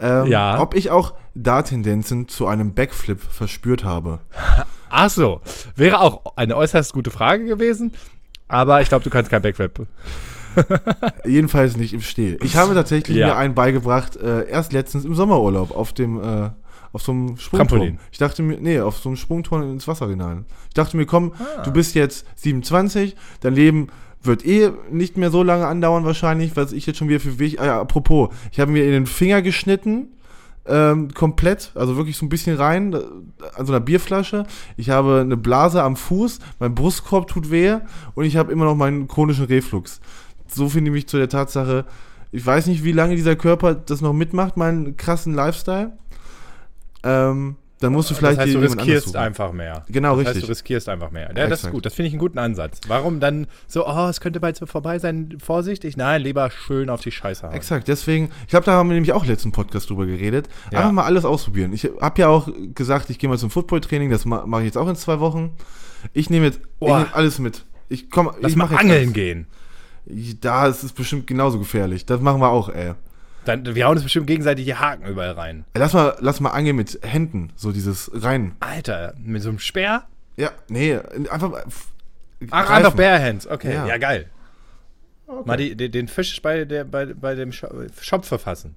ähm, 0.00 0.26
Ja. 0.26 0.60
ob 0.60 0.74
ich 0.74 0.90
auch 0.90 1.14
da 1.34 1.62
Tendenzen 1.62 2.28
zu 2.28 2.46
einem 2.46 2.74
Backflip 2.74 3.20
verspürt 3.20 3.84
habe. 3.84 4.20
Ach 4.90 5.10
so, 5.10 5.40
wäre 5.76 6.00
auch 6.00 6.36
eine 6.36 6.56
äußerst 6.56 6.92
gute 6.92 7.10
Frage 7.10 7.44
gewesen, 7.44 7.92
aber 8.48 8.80
ich 8.80 8.88
glaube, 8.88 9.04
du 9.04 9.10
kannst 9.10 9.30
kein 9.30 9.42
Backflip. 9.42 9.86
Jedenfalls 11.24 11.76
nicht 11.76 11.92
im 11.92 12.00
Steh. 12.00 12.36
Ich 12.42 12.56
habe 12.56 12.74
tatsächlich 12.74 13.16
Ja. 13.16 13.28
mir 13.28 13.36
einen 13.36 13.54
beigebracht, 13.54 14.16
äh, 14.16 14.48
erst 14.48 14.72
letztens 14.72 15.04
im 15.04 15.14
Sommerurlaub 15.14 15.70
auf 15.76 15.92
dem 15.92 16.20
äh, 16.20 16.50
auf 16.92 17.02
so 17.02 17.12
einem 17.12 17.36
Sprungturm. 17.36 17.68
Trampolin. 17.68 17.98
Ich 18.12 18.18
dachte 18.18 18.42
mir, 18.42 18.58
nee, 18.60 18.80
auf 18.80 18.98
so 18.98 19.08
einem 19.08 19.16
Sprungturm 19.16 19.62
ins 19.62 19.86
Wasser 19.88 20.08
hinein. 20.08 20.44
Ich 20.68 20.74
dachte 20.74 20.96
mir, 20.96 21.06
komm, 21.06 21.32
Ah. 21.38 21.62
du 21.62 21.72
bist 21.72 21.94
jetzt 21.94 22.26
27, 22.36 23.16
dein 23.40 23.54
Leben 23.54 23.88
wird 24.22 24.44
eh 24.44 24.70
nicht 24.90 25.16
mehr 25.16 25.30
so 25.30 25.42
lange 25.42 25.66
andauern 25.66 26.04
wahrscheinlich, 26.04 26.54
was 26.56 26.72
ich 26.72 26.86
jetzt 26.86 26.98
schon 26.98 27.08
wieder 27.08 27.20
für 27.20 27.38
wichtig. 27.38 27.60
Ja, 27.60 27.80
apropos, 27.80 28.28
ich 28.52 28.60
habe 28.60 28.70
mir 28.72 28.84
in 28.84 28.90
den 28.90 29.06
Finger 29.06 29.40
geschnitten, 29.40 30.08
ähm, 30.66 31.14
komplett, 31.14 31.72
also 31.74 31.96
wirklich 31.96 32.18
so 32.18 32.26
ein 32.26 32.28
bisschen 32.28 32.54
rein, 32.56 32.92
äh, 32.92 32.98
an 33.54 33.64
so 33.66 33.72
einer 33.72 33.80
Bierflasche. 33.80 34.44
Ich 34.76 34.90
habe 34.90 35.20
eine 35.20 35.38
Blase 35.38 35.82
am 35.82 35.96
Fuß, 35.96 36.38
mein 36.58 36.74
Brustkorb 36.74 37.28
tut 37.28 37.50
weh 37.50 37.76
und 38.14 38.24
ich 38.24 38.36
habe 38.36 38.52
immer 38.52 38.66
noch 38.66 38.74
meinen 38.76 39.08
chronischen 39.08 39.46
Reflux. 39.46 40.00
So 40.48 40.68
finde 40.68 40.90
ich 40.90 40.94
mich 40.94 41.08
zu 41.08 41.16
der 41.16 41.28
Tatsache, 41.30 41.86
ich 42.30 42.44
weiß 42.44 42.66
nicht, 42.66 42.84
wie 42.84 42.92
lange 42.92 43.16
dieser 43.16 43.36
Körper 43.36 43.74
das 43.74 44.02
noch 44.02 44.12
mitmacht, 44.12 44.56
meinen 44.56 44.96
krassen 44.96 45.32
Lifestyle. 45.34 45.92
Ähm, 47.02 47.56
dann 47.80 47.94
musst 47.94 48.10
du 48.10 48.14
vielleicht 48.14 48.36
das 48.36 48.44
heißt, 48.44 48.54
du 48.54 48.60
riskierst 48.60 49.16
einfach 49.16 49.52
mehr. 49.52 49.84
Genau, 49.88 50.10
das 50.10 50.18
heißt, 50.18 50.28
richtig. 50.28 50.44
du 50.44 50.48
riskierst 50.50 50.88
einfach 50.90 51.10
mehr. 51.10 51.28
Ja, 51.28 51.32
das 51.32 51.44
ist 51.44 51.52
Exakt. 51.52 51.74
gut. 51.74 51.86
Das 51.86 51.94
finde 51.94 52.08
ich 52.08 52.12
einen 52.12 52.20
guten 52.20 52.38
Ansatz. 52.38 52.80
Warum 52.88 53.20
dann 53.20 53.46
so, 53.66 53.86
oh, 53.88 54.06
es 54.08 54.20
könnte 54.20 54.38
bald 54.38 54.56
so 54.56 54.66
vorbei 54.66 54.98
sein, 54.98 55.38
vorsichtig? 55.42 55.96
Nein, 55.96 56.20
lieber 56.20 56.50
schön 56.50 56.90
auf 56.90 57.00
die 57.00 57.10
Scheiße 57.10 57.46
hauen. 57.46 57.54
Exakt, 57.54 57.88
deswegen, 57.88 58.30
ich 58.42 58.48
glaube, 58.48 58.66
da 58.66 58.72
haben 58.72 58.90
wir 58.90 58.94
nämlich 58.94 59.14
auch 59.14 59.24
letzten 59.24 59.50
Podcast 59.50 59.88
drüber 59.88 60.04
geredet. 60.04 60.50
Ja. 60.70 60.80
Einfach 60.80 60.92
mal 60.92 61.04
alles 61.04 61.24
ausprobieren. 61.24 61.72
Ich 61.72 61.90
habe 62.00 62.20
ja 62.20 62.28
auch 62.28 62.50
gesagt, 62.74 63.08
ich 63.08 63.18
gehe 63.18 63.30
mal 63.30 63.38
zum 63.38 63.50
Football-Training, 63.50 64.10
das 64.10 64.26
ma 64.26 64.44
mache 64.46 64.60
ich 64.60 64.66
jetzt 64.66 64.78
auch 64.78 64.88
in 64.88 64.96
zwei 64.96 65.18
Wochen. 65.20 65.52
Ich 66.12 66.28
nehme 66.28 66.46
jetzt 66.46 66.60
ich 66.80 66.86
nehm 66.86 67.06
alles 67.12 67.38
mit. 67.38 67.64
Ich 67.88 68.10
komm, 68.10 68.30
Lass 68.40 68.52
ich 68.52 68.56
mal 68.56 68.64
mach 68.64 68.72
jetzt 68.72 68.80
angeln 68.80 69.00
alles. 69.04 69.12
gehen. 69.14 69.46
Da 70.40 70.66
ist 70.66 70.82
es 70.82 70.92
bestimmt 70.92 71.26
genauso 71.26 71.58
gefährlich. 71.58 72.04
Das 72.04 72.20
machen 72.20 72.40
wir 72.40 72.50
auch, 72.50 72.68
ey. 72.68 72.92
Dann, 73.44 73.74
wir 73.74 73.86
hauen 73.86 73.94
uns 73.96 74.02
bestimmt 74.02 74.26
gegenseitig 74.26 74.66
die 74.66 74.74
Haken 74.74 75.06
überall 75.06 75.32
rein. 75.32 75.64
Lass 75.74 75.92
mal, 75.94 76.16
lass 76.20 76.40
mal 76.40 76.50
angeln 76.50 76.76
mit 76.76 76.98
Händen, 77.02 77.52
so 77.56 77.72
dieses 77.72 78.10
rein. 78.14 78.54
Alter, 78.60 79.14
mit 79.18 79.42
so 79.42 79.48
einem 79.48 79.58
Speer? 79.58 80.04
Ja, 80.36 80.50
nee, 80.68 80.94
einfach 81.30 81.52
Ach, 82.50 82.66
greifen. 82.66 82.72
einfach 82.72 82.94
Bare 82.94 83.22
Hands. 83.22 83.46
Okay, 83.46 83.74
ja, 83.74 83.86
Ja. 83.86 83.96
geil. 83.98 84.26
Mal 85.44 85.56
die, 85.56 85.76
die, 85.76 85.90
den 85.90 86.08
Fisch 86.08 86.42
bei, 86.42 86.64
der, 86.64 86.84
bei, 86.84 87.06
bei 87.06 87.34
dem 87.34 87.52
Schopf 87.52 88.26
verfassen. 88.26 88.74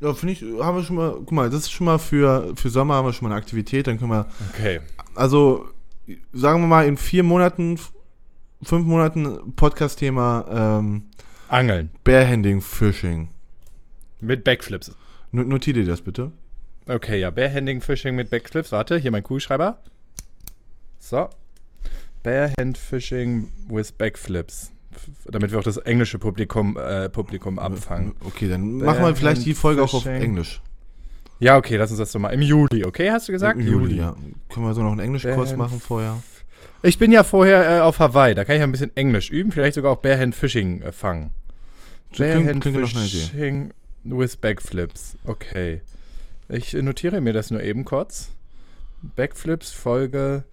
Ja, 0.00 0.12
finde 0.12 0.32
ich, 0.32 0.42
haben 0.60 0.76
wir 0.76 0.82
schon 0.82 0.96
mal, 0.96 1.12
guck 1.12 1.30
mal, 1.32 1.48
das 1.48 1.60
ist 1.60 1.70
schon 1.70 1.84
mal 1.84 1.98
für, 1.98 2.52
für 2.56 2.68
Sommer 2.68 2.94
haben 2.96 3.06
wir 3.06 3.12
schon 3.12 3.28
mal 3.28 3.34
eine 3.34 3.40
Aktivität, 3.40 3.86
dann 3.86 3.98
können 3.98 4.10
wir, 4.10 4.26
Okay. 4.52 4.80
also 5.14 5.66
sagen 6.32 6.60
wir 6.62 6.66
mal, 6.66 6.86
in 6.86 6.96
vier 6.96 7.22
Monaten, 7.22 7.78
fünf 8.62 8.84
Monaten 8.86 9.54
Podcast-Thema 9.54 10.80
ähm, 10.80 11.04
Angeln. 11.48 11.90
Barehanding 12.02 12.60
Fishing. 12.60 13.28
Mit 14.22 14.44
Backflips. 14.44 14.92
Not- 15.32 15.48
Notier 15.48 15.74
dir 15.74 15.84
das 15.84 16.00
bitte. 16.00 16.32
Okay, 16.88 17.20
ja, 17.20 17.30
Barehanding 17.30 17.80
Fishing 17.80 18.14
mit 18.14 18.30
Backflips. 18.30 18.72
Warte, 18.72 18.96
hier 18.96 19.10
mein 19.10 19.22
Kugelschreiber. 19.22 19.78
So. 20.98 21.28
Barehand 22.22 22.78
Fishing 22.78 23.48
with 23.68 23.92
Backflips. 23.92 24.72
Damit 25.24 25.50
wir 25.50 25.58
auch 25.58 25.64
das 25.64 25.78
englische 25.78 26.18
Publikum, 26.18 26.76
äh, 26.76 27.08
Publikum 27.08 27.58
abfangen. 27.58 28.14
Okay, 28.24 28.48
dann 28.48 28.76
machen 28.76 29.02
wir 29.04 29.16
vielleicht 29.16 29.44
die 29.44 29.54
Folge 29.54 29.82
auch 29.82 29.94
auf. 29.94 30.06
Englisch. 30.06 30.60
Ja, 31.40 31.56
okay, 31.56 31.76
lass 31.76 31.90
uns 31.90 31.98
das 31.98 32.12
so 32.12 32.18
mal. 32.20 32.28
Im 32.30 32.42
Juli, 32.42 32.84
okay, 32.84 33.10
hast 33.10 33.26
du 33.26 33.32
gesagt? 33.32 33.58
Im 33.58 33.66
Juli, 33.66 33.96
ja. 33.96 34.14
Können 34.48 34.66
wir 34.66 34.74
so 34.74 34.82
noch 34.82 34.92
einen 34.92 35.00
Englischkurs 35.00 35.56
machen 35.56 35.80
vorher? 35.80 36.22
Ich 36.82 36.98
bin 36.98 37.10
ja 37.10 37.24
vorher 37.24 37.78
äh, 37.78 37.80
auf 37.80 37.98
Hawaii, 37.98 38.34
da 38.34 38.44
kann 38.44 38.56
ich 38.56 38.62
ein 38.62 38.70
bisschen 38.70 38.94
Englisch 38.96 39.30
üben, 39.30 39.50
vielleicht 39.50 39.74
sogar 39.74 39.92
auch 39.92 39.96
Barehand 39.96 40.34
Fishing 40.36 40.82
äh, 40.82 40.92
fangen. 40.92 41.30
Barehand. 42.16 42.62
Fishing 42.62 43.72
with 44.04 44.36
Backflips. 44.36 45.16
Okay. 45.24 45.80
Ich 46.48 46.72
notiere 46.74 47.20
mir 47.20 47.32
das 47.32 47.50
nur 47.50 47.62
eben 47.62 47.84
kurz. 47.84 48.30
Backflips 49.16 49.72
Folge 49.72 50.44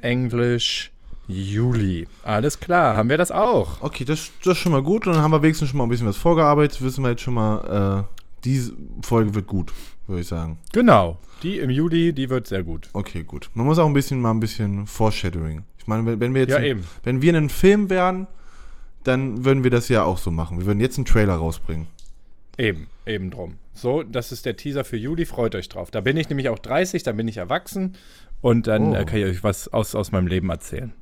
Englisch 0.00 0.90
Juli. 1.26 2.06
Alles 2.22 2.58
klar, 2.60 2.96
haben 2.96 3.08
wir 3.10 3.18
das 3.18 3.30
auch. 3.30 3.82
Okay, 3.82 4.04
das, 4.04 4.30
das 4.44 4.54
ist 4.56 4.58
schon 4.58 4.72
mal 4.72 4.82
gut. 4.82 5.06
Und 5.06 5.14
dann 5.14 5.22
haben 5.22 5.30
wir 5.32 5.42
wenigstens 5.42 5.68
schon 5.70 5.78
mal 5.78 5.84
ein 5.84 5.90
bisschen 5.90 6.06
was 6.06 6.16
vorgearbeitet. 6.16 6.80
Wissen 6.82 7.02
wir 7.04 7.10
jetzt 7.10 7.22
schon 7.22 7.34
mal, 7.34 8.06
äh, 8.08 8.14
diese 8.44 8.72
Folge 9.02 9.34
wird 9.34 9.46
gut, 9.46 9.72
würde 10.06 10.22
ich 10.22 10.28
sagen. 10.28 10.58
Genau. 10.72 11.18
Die 11.42 11.58
im 11.58 11.70
Juli, 11.70 12.12
die 12.12 12.30
wird 12.30 12.46
sehr 12.46 12.62
gut. 12.62 12.88
Okay, 12.94 13.22
gut. 13.24 13.50
Man 13.54 13.66
muss 13.66 13.78
auch 13.78 13.86
ein 13.86 13.92
bisschen 13.92 14.20
mal 14.20 14.30
ein 14.30 14.40
bisschen 14.40 14.86
Foreshadowing. 14.86 15.64
Ich 15.78 15.86
meine, 15.86 16.18
wenn, 16.20 16.34
wir 16.34 16.42
jetzt 16.42 16.50
Ja, 16.50 16.56
ein- 16.58 16.64
eben. 16.64 16.84
wenn 17.04 17.20
wir 17.22 17.36
einen 17.36 17.48
Film 17.50 17.90
wären, 17.90 18.26
dann 19.04 19.44
würden 19.44 19.64
wir 19.64 19.70
das 19.70 19.88
ja 19.88 20.04
auch 20.04 20.18
so 20.18 20.30
machen. 20.30 20.58
Wir 20.58 20.66
würden 20.66 20.80
jetzt 20.80 20.96
einen 20.98 21.04
Trailer 21.04 21.34
rausbringen. 21.36 21.86
Eben, 22.58 22.88
eben 23.06 23.30
drum. 23.30 23.54
So, 23.72 24.02
das 24.02 24.32
ist 24.32 24.44
der 24.44 24.56
Teaser 24.56 24.84
für 24.84 24.96
Juli, 24.96 25.24
freut 25.24 25.54
euch 25.54 25.68
drauf. 25.68 25.90
Da 25.92 26.00
bin 26.00 26.16
ich 26.16 26.28
nämlich 26.28 26.48
auch 26.48 26.58
30, 26.58 27.04
dann 27.04 27.16
bin 27.16 27.28
ich 27.28 27.36
erwachsen 27.36 27.94
und 28.40 28.66
dann 28.66 28.90
Oh. 28.90 28.94
äh, 28.94 29.04
kann 29.04 29.18
ich 29.20 29.24
euch 29.24 29.44
was 29.44 29.68
aus, 29.72 29.94
aus 29.94 30.10
meinem 30.12 30.26
Leben 30.26 30.50
erzählen. 30.50 30.92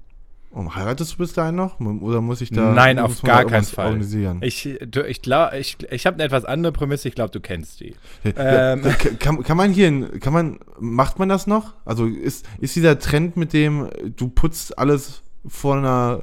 Und 0.50 0.74
heiratest 0.74 1.14
du 1.14 1.16
bis 1.18 1.32
dahin 1.34 1.54
noch? 1.56 1.80
Oder 1.80 2.22
muss 2.22 2.40
ich 2.40 2.50
da 2.50 2.72
Nein, 2.72 2.98
auf 2.98 3.20
gar 3.22 3.44
keinen 3.44 3.64
Fall. 3.64 3.86
Organisieren? 3.86 4.38
Ich, 4.42 4.62
du, 4.86 5.02
ich 5.06 5.20
ich, 5.26 5.76
ich 5.90 6.06
habe 6.06 6.14
eine 6.14 6.22
etwas 6.24 6.44
andere 6.46 6.72
Prämisse, 6.72 7.08
ich 7.08 7.14
glaube, 7.14 7.30
du 7.30 7.40
kennst 7.40 7.80
die. 7.80 7.94
Ja, 8.24 8.72
ähm, 8.72 8.82
kann, 9.18 9.42
kann 9.42 9.56
man 9.56 9.72
hier, 9.72 10.18
kann 10.18 10.32
man, 10.32 10.58
macht 10.78 11.18
man 11.18 11.28
das 11.28 11.46
noch? 11.46 11.74
Also 11.84 12.06
ist, 12.06 12.46
ist 12.58 12.74
dieser 12.76 12.98
Trend 12.98 13.36
mit 13.36 13.52
dem, 13.52 13.90
du 14.16 14.28
putzt 14.28 14.78
alles 14.78 15.22
vor 15.46 15.76
einer 15.76 16.22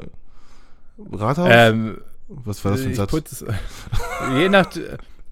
Rathaus? 1.12 1.50
Ähm, 1.52 1.98
Was 2.28 2.64
war 2.66 2.72
das 2.72 2.82
für 2.82 2.90
ein 2.90 2.96
Satz? 2.96 3.12
putz, 3.12 3.46
je 4.36 4.50
nach, 4.50 4.68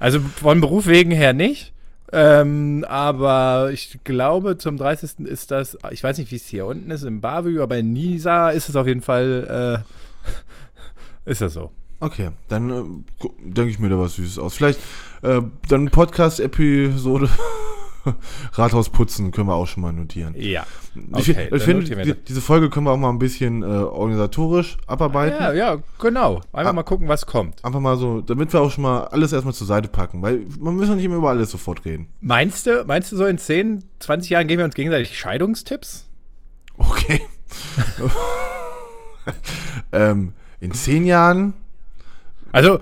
also 0.02 0.20
von 0.20 0.60
Beruf 0.62 0.88
wegen 0.88 1.12
her 1.12 1.34
nicht. 1.34 1.74
Ähm, 2.12 2.84
aber 2.90 3.70
ich 3.72 4.00
glaube, 4.04 4.58
zum 4.58 4.76
30. 4.76 5.20
ist 5.20 5.52
das, 5.52 5.78
ich 5.92 6.04
weiß 6.04 6.18
nicht, 6.18 6.32
wie 6.32 6.38
es 6.38 6.48
hier 6.48 6.66
unten 6.66 6.90
ist, 6.92 7.04
im 7.04 7.22
Bavü, 7.22 7.62
aber 7.62 7.78
in 7.78 7.94
Nisa 7.94 8.50
ist 8.50 8.68
es 8.68 8.76
auf 8.76 8.88
jeden 8.88 9.02
Fall, 9.02 9.86
äh, 11.26 11.30
ist 11.30 11.42
das 11.42 11.54
so. 11.54 11.72
Okay, 12.00 12.32
dann 12.50 12.70
äh, 12.72 13.28
denke 13.44 13.70
ich 13.70 13.78
mir 13.78 13.90
da 13.90 14.00
was 14.00 14.16
Süßes 14.16 14.40
aus. 14.40 14.56
Vielleicht 14.56 14.80
äh, 15.22 15.42
dann 15.70 15.90
Podcast-Episode 15.90 17.30
Rathaus 18.54 18.90
putzen 18.90 19.32
können 19.32 19.48
wir 19.48 19.56
auch 19.56 19.68
schon 19.68 19.82
mal 19.82 19.92
notieren. 19.94 20.34
Ja. 20.38 20.66
ich 21.18 21.30
Okay, 21.30 21.44
ich 21.46 21.50
dann 21.50 21.60
finde, 21.60 22.04
die, 22.04 22.14
diese 22.16 22.42
Folge 22.42 22.70
können 22.70 22.86
wir 22.86 22.92
auch 22.92 22.98
mal 22.98 23.10
ein 23.10 23.20
bisschen 23.20 23.64
äh, 23.64 23.66
organisatorisch 23.66 24.78
abarbeiten. 24.88 25.38
Ja, 25.40 25.54
ja, 25.54 25.78
genau. 26.00 26.42
Einfach 26.54 26.72
Ah. 26.72 26.74
mal 26.74 26.84
gucken, 26.84 27.08
was 27.08 27.26
kommt. 27.26 27.64
Einfach 27.64 27.80
mal 27.80 27.98
so, 27.98 28.22
damit 28.22 28.52
wir 28.54 28.62
auch 28.62 28.72
schon 28.72 28.84
mal 28.84 29.06
alles 29.06 29.34
erstmal 29.34 29.54
zur 29.54 29.68
Seite 29.68 29.88
packen, 29.88 30.22
weil 30.22 30.46
man 30.60 30.76
muss 30.76 30.88
ja 30.88 30.96
nicht 30.96 31.06
immer 31.06 31.16
über 31.18 31.30
alles 31.30 31.52
sofort 31.52 31.86
reden. 31.86 32.08
Meinst 32.22 32.66
du, 32.66 32.84
meinst 32.86 33.12
du 33.12 33.18
so 33.18 33.26
in 33.26 33.38
10, 33.38 33.84
20 34.00 34.30
Jahren 34.32 34.48
geben 34.48 34.60
wir 34.60 34.66
uns 34.66 34.76
gegenseitig 34.76 35.18
Scheidungstipps? 35.18 36.08
Okay. 36.78 37.22
ähm, 39.92 40.34
in 40.60 40.74
zehn 40.74 41.06
Jahren, 41.06 41.54
Also 42.52 42.80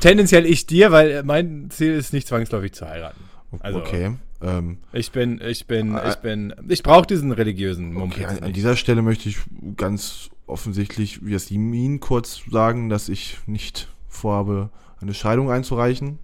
tendenziell 0.00 0.46
ich 0.46 0.66
dir, 0.66 0.90
weil 0.92 1.22
mein 1.24 1.68
Ziel 1.70 1.94
ist 1.94 2.12
nicht 2.12 2.26
zwangsläufig 2.28 2.72
zu 2.72 2.86
heiraten. 2.88 3.20
Also 3.60 3.78
okay. 3.78 4.16
Ähm, 4.44 4.78
ich 4.92 5.10
bin, 5.10 5.40
ich 5.40 5.66
bin, 5.66 5.94
Ah, 5.96 6.10
ich 6.10 6.16
bin, 6.16 6.52
ich 6.68 6.82
brauche 6.82 7.06
diesen 7.06 7.32
religiösen 7.32 7.88
okay, 7.96 7.98
Mumpitz 7.98 8.26
an, 8.26 8.38
an 8.44 8.52
dieser 8.52 8.76
Stelle 8.76 9.00
möchte 9.02 9.28
ich 9.28 9.38
ganz 9.76 10.28
offensichtlich 10.46 11.20
Jasmin 11.24 12.00
kurz 12.00 12.42
sagen, 12.50 12.88
dass 12.90 13.08
ich 13.08 13.38
nicht 13.46 13.88
vorhabe, 14.08 14.68
eine 15.00 15.14
Scheidung 15.14 15.50
einzureichen. 15.50 16.18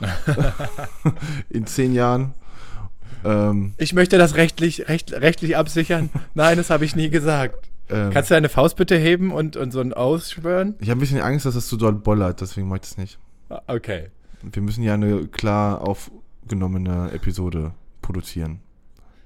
in 1.50 1.66
zehn 1.66 1.92
Jahren. 1.94 2.34
Ähm, 3.24 3.74
Ich 3.78 3.92
möchte 3.94 4.18
das 4.18 4.34
rechtlich, 4.36 4.88
recht, 4.88 5.12
rechtlich 5.12 5.56
absichern. 5.56 6.10
Nein, 6.34 6.56
das 6.58 6.70
habe 6.70 6.84
ich 6.84 6.94
nie 6.94 7.08
gesagt. 7.08 7.68
ähm, 7.88 8.10
Kannst 8.12 8.30
du 8.30 8.34
deine 8.34 8.48
Faust 8.48 8.76
bitte 8.76 8.96
heben 8.96 9.32
und, 9.32 9.56
und 9.56 9.70
so 9.72 9.80
ein 9.80 9.92
ausschwören? 9.92 10.74
ich 10.80 10.90
habe 10.90 10.98
ein 10.98 11.00
bisschen 11.00 11.20
Angst, 11.20 11.46
dass 11.46 11.54
das 11.54 11.66
zu 11.66 11.76
doll 11.76 11.94
bollert, 11.94 12.40
deswegen 12.40 12.68
mache 12.68 12.76
ich 12.76 12.82
das 12.82 12.98
nicht. 12.98 13.18
Ah, 13.48 13.62
Okay. 13.66 14.08
Wir 14.42 14.62
müssen 14.62 14.84
ja 14.84 14.94
eine 14.94 15.26
klar 15.26 15.80
aufgenommene 16.46 17.10
Episode 17.12 17.72
produzieren, 18.02 18.60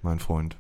mein 0.01 0.21
Freund. 0.21 0.57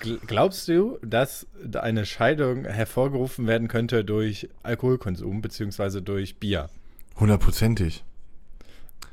Gl- 0.00 0.20
Glaubst 0.26 0.68
du, 0.68 0.98
dass 1.02 1.46
eine 1.74 2.06
Scheidung 2.06 2.64
hervorgerufen 2.64 3.46
werden 3.48 3.66
könnte 3.66 4.04
durch 4.04 4.48
Alkoholkonsum 4.62 5.42
beziehungsweise 5.42 6.02
durch 6.02 6.36
Bier? 6.38 6.70
Hundertprozentig. 7.18 8.04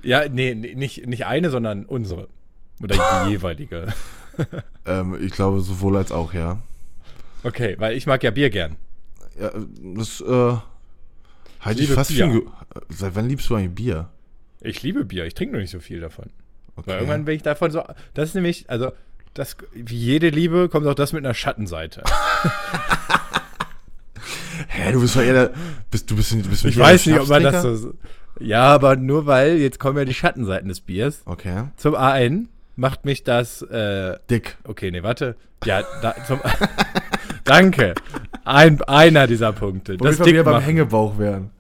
Ja, 0.04 0.28
nee, 0.30 0.54
nicht, 0.54 1.08
nicht 1.08 1.26
eine, 1.26 1.50
sondern 1.50 1.86
unsere. 1.86 2.28
Oder 2.82 2.96
die 3.26 3.30
jeweilige. 3.32 3.88
Ähm, 4.88 5.16
ich 5.24 5.32
glaube, 5.32 5.62
sowohl 5.62 5.96
als 5.96 6.12
auch, 6.12 6.34
ja. 6.34 6.58
Okay, 7.44 7.76
weil 7.78 7.96
ich 7.96 8.08
mag 8.08 8.24
ja 8.24 8.32
Bier 8.32 8.50
gern. 8.50 8.78
Ja, 9.40 9.52
das 9.96 10.22
äh, 10.22 10.58
halte 11.62 11.82
ich 11.82 11.88
liebe 11.88 11.94
fast 11.94 12.12
für. 12.12 12.24
ein 12.24 12.32
Ge- 12.32 12.48
Seit 12.90 13.14
wann 13.16 13.30
liebst 13.30 13.48
du 13.48 13.54
eigentlich 13.56 13.76
Bier? 13.76 14.10
Ich 14.60 14.82
liebe 14.82 15.06
Bier, 15.06 15.26
ich 15.26 15.36
trinke 15.36 15.52
nur 15.54 15.62
nicht 15.62 15.70
so 15.70 15.80
viel 15.80 16.00
davon. 16.02 16.32
Okay. 16.76 16.88
Weil 16.88 16.96
irgendwann 16.96 17.26
bin 17.26 17.36
ich 17.36 17.44
davon 17.44 17.72
so. 17.72 17.84
Das 18.14 18.30
ist 18.30 18.36
nämlich, 18.36 18.70
also, 18.70 18.92
das, 19.34 19.58
wie 19.74 19.98
jede 19.98 20.30
Liebe 20.30 20.70
kommt 20.70 20.88
auch 20.88 20.96
das 20.96 21.14
mit 21.14 21.26
einer 21.26 21.34
Schattenseite. 21.34 22.04
Hä, 24.68 24.92
du 24.92 25.02
bist 25.02 25.16
doch 25.16 25.22
eher 25.22 25.34
der, 25.34 25.52
bist, 25.92 26.10
du 26.10 26.16
bist, 26.16 26.32
du 26.32 26.38
bist 26.50 26.66
Ich 26.66 26.78
weiß 26.78 27.06
nicht, 27.06 27.20
ob 27.20 27.28
man 27.28 27.44
das 27.44 27.62
so. 27.62 27.94
Ja, 28.40 28.64
aber 28.64 28.96
nur 28.96 29.26
weil, 29.26 29.58
jetzt 29.58 29.80
kommen 29.80 29.98
ja 29.98 30.06
die 30.06 30.14
Schattenseiten 30.14 30.68
des 30.68 30.82
Biers. 30.82 31.22
Okay. 31.26 31.66
Zum 31.78 31.96
einen 31.96 32.50
macht 32.76 33.06
mich 33.06 33.24
das, 33.24 33.62
äh, 33.62 34.18
Dick. 34.30 34.58
okay, 34.64 34.90
nee, 34.92 35.04
warte. 35.04 35.36
Ja, 35.66 35.84
da, 36.02 36.16
zum, 36.26 36.40
danke. 37.44 37.94
Ein, 38.44 38.82
einer 38.84 39.28
dieser 39.28 39.54
Punkte. 39.54 39.98
Das 39.98 40.18
Das 40.18 40.26
wir 40.26 40.34
wieder 40.34 40.44
beim. 40.44 40.62
Hängebauch 40.62 41.18
wären. 41.18 41.52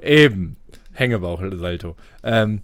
Eben. 0.00 0.56
Hängebauch-Salto. 0.94 1.96
Ähm, 2.22 2.62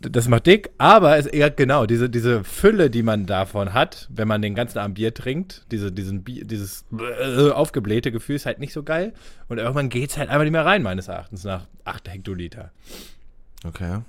das 0.00 0.28
macht 0.28 0.46
dick, 0.46 0.70
aber 0.78 1.16
es, 1.18 1.28
ja, 1.32 1.48
genau, 1.48 1.86
diese, 1.86 2.08
diese 2.10 2.44
Fülle, 2.44 2.90
die 2.90 3.02
man 3.02 3.26
davon 3.26 3.72
hat, 3.74 4.08
wenn 4.10 4.28
man 4.28 4.42
den 4.42 4.54
ganzen 4.54 4.78
Abend 4.78 4.94
Bier 4.96 5.12
trinkt, 5.14 5.64
diese, 5.70 5.90
diesen 5.90 6.22
Bier, 6.22 6.44
dieses 6.44 6.84
äh, 6.98 7.50
aufgeblähte 7.50 8.12
Gefühl 8.12 8.36
ist 8.36 8.46
halt 8.46 8.60
nicht 8.60 8.72
so 8.72 8.82
geil. 8.82 9.12
Und 9.48 9.58
irgendwann 9.58 9.88
geht 9.88 10.10
es 10.10 10.16
halt 10.16 10.28
einfach 10.28 10.44
nicht 10.44 10.52
mehr 10.52 10.64
rein, 10.66 10.82
meines 10.82 11.08
Erachtens, 11.08 11.44
nach 11.44 11.66
8 11.84 12.08
Hektoliter. 12.08 12.70
Okay. 13.64 14.00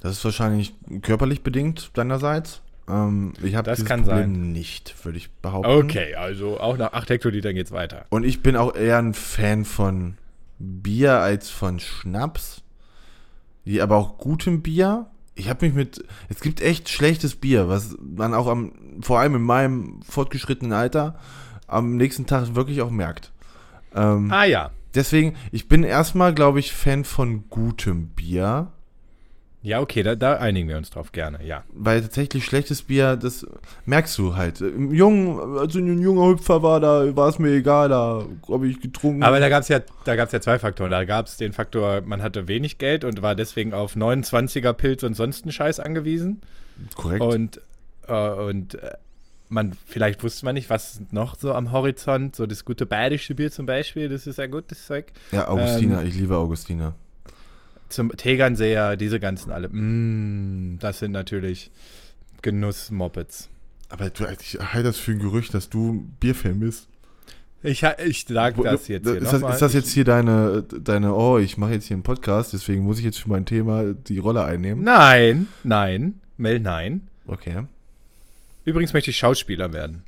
Das 0.00 0.12
ist 0.12 0.24
wahrscheinlich 0.24 0.74
körperlich 1.02 1.42
bedingt 1.42 1.90
deinerseits. 1.94 2.62
Ähm, 2.88 3.32
ich 3.42 3.54
habe 3.56 3.64
Das 3.64 3.78
dieses 3.78 3.88
kann 3.88 4.04
Problem 4.04 4.34
sein. 4.34 4.52
nicht, 4.52 4.94
würde 5.04 5.18
ich 5.18 5.30
behaupten. 5.30 5.70
Okay, 5.70 6.14
also 6.14 6.60
auch 6.60 6.76
nach 6.76 6.92
8 6.92 7.10
Hektolitern 7.10 7.54
geht's 7.54 7.72
weiter. 7.72 8.04
Und 8.10 8.24
ich 8.24 8.42
bin 8.42 8.56
auch 8.56 8.74
eher 8.74 8.98
ein 8.98 9.14
Fan 9.14 9.64
von 9.64 10.18
Bier 10.58 11.18
als 11.18 11.50
von 11.50 11.80
Schnaps. 11.80 12.62
Die, 13.66 13.82
aber 13.82 13.96
auch 13.96 14.16
gutem 14.18 14.62
Bier. 14.62 15.06
Ich 15.34 15.50
habe 15.50 15.66
mich 15.66 15.74
mit. 15.74 16.04
Es 16.28 16.40
gibt 16.40 16.62
echt 16.62 16.88
schlechtes 16.88 17.36
Bier, 17.36 17.68
was 17.68 17.96
man 18.00 18.32
auch 18.32 18.46
am, 18.46 18.72
vor 19.02 19.18
allem 19.20 19.34
in 19.34 19.42
meinem 19.42 20.00
fortgeschrittenen 20.02 20.72
Alter, 20.72 21.18
am 21.66 21.96
nächsten 21.96 22.26
Tag 22.26 22.54
wirklich 22.54 22.80
auch 22.80 22.90
merkt. 22.90 23.32
Ähm, 23.94 24.30
Ah 24.30 24.44
ja. 24.44 24.70
Deswegen, 24.94 25.34
ich 25.52 25.68
bin 25.68 25.82
erstmal, 25.82 26.32
glaube 26.32 26.58
ich, 26.58 26.72
Fan 26.72 27.04
von 27.04 27.50
gutem 27.50 28.08
Bier. 28.08 28.72
Ja, 29.66 29.80
okay, 29.80 30.04
da, 30.04 30.14
da 30.14 30.36
einigen 30.36 30.68
wir 30.68 30.76
uns 30.76 30.90
drauf 30.90 31.10
gerne, 31.10 31.44
ja. 31.44 31.64
Weil 31.74 32.00
tatsächlich 32.00 32.44
schlechtes 32.44 32.82
Bier, 32.82 33.16
das 33.16 33.44
merkst 33.84 34.16
du 34.16 34.36
halt. 34.36 34.60
Im 34.60 34.94
Jungen, 34.94 35.58
als 35.58 35.74
ich 35.74 35.82
ein 35.82 36.00
junger 36.00 36.28
Hüpfer 36.28 36.62
war, 36.62 36.78
da 36.78 37.16
war 37.16 37.28
es 37.28 37.40
mir 37.40 37.50
egal, 37.50 37.88
da 37.88 38.24
habe 38.48 38.68
ich 38.68 38.80
getrunken. 38.80 39.24
Aber 39.24 39.40
da 39.40 39.48
gab 39.48 39.62
es 39.62 39.68
ja, 39.68 39.80
da 40.04 40.14
gab's 40.14 40.30
ja 40.30 40.40
zwei 40.40 40.60
Faktoren. 40.60 40.92
Da 40.92 41.04
gab 41.04 41.26
es 41.26 41.36
den 41.36 41.52
Faktor, 41.52 42.02
man 42.02 42.22
hatte 42.22 42.46
wenig 42.46 42.78
Geld 42.78 43.02
und 43.02 43.22
war 43.22 43.34
deswegen 43.34 43.74
auf 43.74 43.96
29er 43.96 44.72
Pilz 44.72 45.02
und 45.02 45.14
sonst 45.14 45.42
einen 45.42 45.50
Scheiß 45.50 45.80
angewiesen. 45.80 46.42
Korrekt. 46.94 47.22
Und, 47.22 47.60
äh, 48.06 48.30
und 48.30 48.76
äh, 48.76 48.92
man, 49.48 49.72
vielleicht 49.84 50.22
wusste 50.22 50.44
man 50.44 50.54
nicht, 50.54 50.70
was 50.70 51.00
noch 51.10 51.34
so 51.36 51.52
am 51.52 51.72
Horizont, 51.72 52.36
so 52.36 52.46
das 52.46 52.64
gute 52.64 52.86
bayerische 52.86 53.34
Bier 53.34 53.50
zum 53.50 53.66
Beispiel, 53.66 54.08
das 54.10 54.28
ist 54.28 54.38
ja 54.38 54.46
gutes 54.46 54.86
Zeug. 54.86 55.06
Ja, 55.32 55.48
Augustiner, 55.48 56.04
ich 56.04 56.14
liebe 56.14 56.36
Augustiner. 56.36 56.94
Zum 57.88 58.10
Tegernseher, 58.16 58.96
diese 58.96 59.20
ganzen 59.20 59.50
alle. 59.52 59.68
Mm, 59.68 60.78
das 60.80 60.98
sind 60.98 61.12
natürlich 61.12 61.70
Genuss-Mopeds. 62.42 63.48
Aber 63.88 64.10
du, 64.10 64.24
ich 64.40 64.58
halte 64.58 64.88
das 64.88 64.98
für 64.98 65.12
ein 65.12 65.18
Gerücht, 65.18 65.54
dass 65.54 65.68
du 65.68 66.08
Bierfan 66.20 66.60
bist. 66.60 66.88
Ich, 67.62 67.82
ich 67.82 68.26
sag 68.28 68.56
das 68.62 68.86
jetzt 68.88 69.06
hier 69.06 69.16
ist, 69.16 69.32
das, 69.32 69.42
ist 69.42 69.62
das 69.62 69.72
jetzt 69.72 69.90
hier 69.90 70.04
deine, 70.04 70.62
deine, 70.62 71.14
oh, 71.14 71.38
ich 71.38 71.56
mache 71.56 71.72
jetzt 71.72 71.86
hier 71.86 71.96
einen 71.96 72.02
Podcast, 72.02 72.52
deswegen 72.52 72.84
muss 72.84 72.98
ich 72.98 73.04
jetzt 73.04 73.18
für 73.18 73.28
mein 73.28 73.44
Thema 73.44 73.92
die 73.92 74.18
Rolle 74.18 74.44
einnehmen? 74.44 74.84
Nein, 74.84 75.48
nein, 75.64 76.20
Mel, 76.36 76.60
nein. 76.60 77.08
Okay. 77.26 77.64
Übrigens 78.64 78.92
möchte 78.92 79.10
ich 79.10 79.16
Schauspieler 79.16 79.72
werden. 79.72 80.04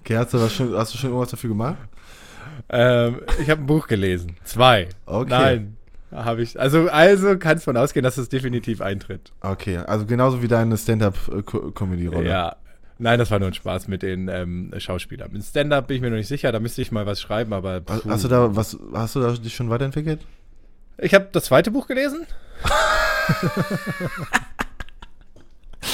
Okay, 0.00 0.16
hast 0.16 0.34
du, 0.34 0.48
schon, 0.48 0.74
hast 0.74 0.92
du 0.92 0.98
schon 0.98 1.10
irgendwas 1.10 1.30
dafür 1.30 1.50
gemacht? 1.50 1.78
Ähm, 2.70 3.20
ich 3.40 3.50
habe 3.50 3.62
ein 3.62 3.66
Buch 3.66 3.88
gelesen. 3.88 4.36
Zwei. 4.44 4.88
Okay. 5.06 5.28
Nein. 5.28 5.76
Habe 6.12 6.42
ich. 6.42 6.58
Also, 6.58 6.88
also 6.88 7.38
kann 7.38 7.56
es 7.56 7.64
von 7.64 7.76
ausgehen, 7.76 8.02
dass 8.02 8.16
es 8.16 8.28
definitiv 8.28 8.80
eintritt. 8.80 9.32
Okay, 9.40 9.76
also 9.78 10.06
genauso 10.06 10.42
wie 10.42 10.48
deine 10.48 10.76
Stand-Up-Comedy-Rolle. 10.76 12.28
Ja. 12.28 12.56
Nein, 12.98 13.18
das 13.18 13.30
war 13.30 13.38
nur 13.38 13.48
ein 13.48 13.54
Spaß 13.54 13.88
mit 13.88 14.02
den 14.02 14.28
ähm, 14.28 14.72
Schauspielern. 14.76 15.32
Mit 15.32 15.44
Stand-up 15.44 15.86
bin 15.86 15.96
ich 15.96 16.02
mir 16.02 16.10
noch 16.10 16.16
nicht 16.16 16.28
sicher, 16.28 16.52
da 16.52 16.60
müsste 16.60 16.82
ich 16.82 16.92
mal 16.92 17.06
was 17.06 17.20
schreiben, 17.20 17.52
aber. 17.52 17.82
Hast, 17.88 18.02
puh. 18.02 18.10
hast 18.10 18.24
du 18.24 18.28
da 18.28 18.54
was, 18.54 18.76
hast 18.92 19.16
du 19.16 19.20
da 19.20 19.32
dich 19.32 19.54
schon 19.54 19.70
weiterentwickelt? 19.70 20.20
Ich 20.98 21.14
habe 21.14 21.28
das 21.32 21.44
zweite 21.44 21.70
Buch 21.70 21.86
gelesen. 21.86 22.26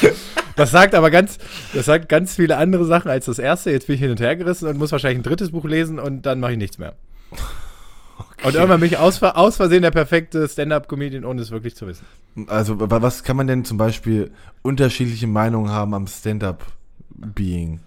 das 0.57 0.71
sagt 0.71 0.95
aber 0.95 1.11
ganz, 1.11 1.39
das 1.75 1.87
sagt 1.87 2.09
ganz 2.09 2.35
viele 2.35 2.57
andere 2.57 2.85
Sachen 2.85 3.11
als 3.11 3.27
das 3.27 3.39
erste. 3.39 3.71
Jetzt 3.71 3.87
bin 3.87 3.95
ich 3.95 4.01
hin 4.01 4.11
und 4.11 4.21
her 4.21 4.35
gerissen 4.37 4.69
und 4.69 4.79
muss 4.79 4.93
wahrscheinlich 4.93 5.21
ein 5.21 5.23
drittes 5.29 5.53
Buch 5.53 5.65
lesen 5.65 5.99
und 5.99 6.23
dann 6.23 6.41
mache 6.41 6.53
ich 6.53 6.59
nichts 6.59 6.79
mehr. 6.79 6.95
Und 8.45 8.55
irgendwann 8.55 8.81
bin 8.81 8.89
ich 8.91 8.99
aus, 8.99 9.23
aus 9.23 9.57
Versehen 9.57 9.83
der 9.83 9.91
perfekte 9.91 10.49
Stand-up-Comedian, 10.49 11.25
ohne 11.25 11.43
es 11.43 11.51
wirklich 11.51 11.75
zu 11.75 11.87
wissen. 11.87 12.05
Also, 12.49 12.79
wa- 12.79 13.03
was 13.03 13.23
kann 13.25 13.37
man 13.37 13.47
denn 13.47 13.65
zum 13.65 13.77
Beispiel 13.79 14.31
unterschiedliche 14.63 15.27
Meinungen 15.27 15.71
haben 15.71 15.95
am 15.95 16.07
Stand-Up-Being? 16.07 17.81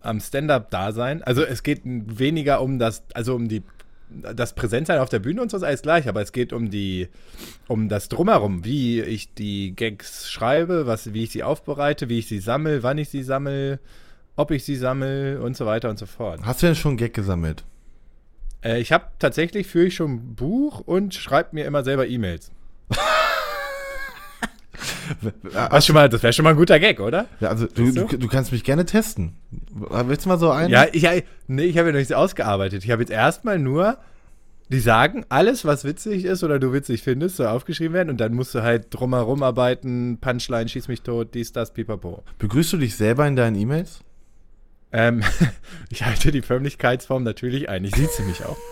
Am 0.00 0.20
Stand-up-Dasein. 0.20 1.22
Also 1.22 1.42
es 1.42 1.62
geht 1.62 1.82
weniger 1.84 2.60
um 2.62 2.78
das, 2.78 3.02
also 3.14 3.34
um 3.34 3.48
die 3.48 3.62
das 4.08 4.54
Präsentsein 4.54 4.98
auf 4.98 5.08
der 5.08 5.18
Bühne 5.18 5.42
und 5.42 5.50
so 5.50 5.56
ist 5.56 5.62
alles 5.62 5.82
gleich, 5.82 6.08
aber 6.08 6.22
es 6.22 6.32
geht 6.32 6.52
um 6.52 6.70
die, 6.70 7.08
um 7.68 7.88
das 7.88 8.08
Drumherum, 8.08 8.64
wie 8.64 9.00
ich 9.00 9.34
die 9.34 9.74
Gags 9.74 10.30
schreibe, 10.30 10.86
was, 10.86 11.12
wie 11.12 11.24
ich 11.24 11.30
sie 11.30 11.42
aufbereite, 11.42 12.08
wie 12.08 12.18
ich 12.18 12.28
sie 12.28 12.38
sammle, 12.38 12.82
wann 12.82 12.98
ich 12.98 13.08
sie 13.08 13.22
sammle, 13.22 13.80
ob 14.36 14.50
ich 14.50 14.64
sie 14.64 14.76
sammle 14.76 15.40
und 15.40 15.56
so 15.56 15.66
weiter 15.66 15.90
und 15.90 15.98
so 15.98 16.06
fort. 16.06 16.40
Hast 16.42 16.62
du 16.62 16.66
denn 16.66 16.76
schon 16.76 16.90
einen 16.90 16.98
Gag 16.98 17.14
gesammelt? 17.14 17.64
Äh, 18.62 18.80
ich 18.80 18.92
habe 18.92 19.06
tatsächlich 19.18 19.66
führe 19.66 19.86
ich 19.86 19.94
schon 19.94 20.12
ein 20.12 20.34
Buch 20.34 20.80
und 20.80 21.14
schreibe 21.14 21.50
mir 21.52 21.64
immer 21.64 21.84
selber 21.84 22.06
E-Mails. 22.06 22.50
Schon 25.80 25.94
mal, 25.94 26.08
das 26.08 26.22
wäre 26.22 26.32
schon 26.32 26.44
mal 26.44 26.50
ein 26.50 26.56
guter 26.56 26.78
Gag, 26.78 27.00
oder? 27.00 27.26
Ja, 27.40 27.48
also 27.48 27.66
du, 27.66 27.92
du? 27.92 28.16
du, 28.16 28.28
kannst 28.28 28.52
mich 28.52 28.64
gerne 28.64 28.84
testen. 28.84 29.36
Willst 29.72 30.24
du 30.24 30.28
mal 30.28 30.38
so 30.38 30.50
einen? 30.50 30.70
Ja, 30.70 30.86
ich, 30.92 31.06
nee, 31.46 31.64
ich 31.64 31.78
habe 31.78 31.88
ja 31.88 31.92
noch 31.92 31.98
nichts 31.98 32.12
ausgearbeitet. 32.12 32.84
Ich 32.84 32.90
habe 32.90 33.02
jetzt 33.02 33.10
erstmal 33.10 33.58
nur, 33.58 33.98
die 34.68 34.80
sagen, 34.80 35.24
alles, 35.28 35.64
was 35.64 35.84
witzig 35.84 36.24
ist 36.24 36.42
oder 36.42 36.58
du 36.58 36.72
witzig 36.72 37.02
findest, 37.02 37.36
soll 37.36 37.46
aufgeschrieben 37.46 37.94
werden 37.94 38.10
und 38.10 38.20
dann 38.20 38.34
musst 38.34 38.54
du 38.54 38.62
halt 38.62 38.86
drumherum 38.90 39.42
arbeiten, 39.42 40.18
Punchline, 40.20 40.68
schieß 40.68 40.88
mich 40.88 41.02
tot, 41.02 41.34
dies, 41.34 41.52
das, 41.52 41.72
pipapo. 41.72 42.22
Begrüßt 42.38 42.72
du 42.72 42.76
dich 42.78 42.96
selber 42.96 43.26
in 43.26 43.36
deinen 43.36 43.56
E-Mails? 43.56 44.00
Ähm, 44.92 45.22
ich 45.90 46.04
halte 46.04 46.32
die 46.32 46.42
Förmlichkeitsform 46.42 47.22
natürlich 47.22 47.68
ein. 47.68 47.84
Ich 47.84 47.94
sieze 47.94 48.22
mich 48.22 48.44
auch. 48.44 48.56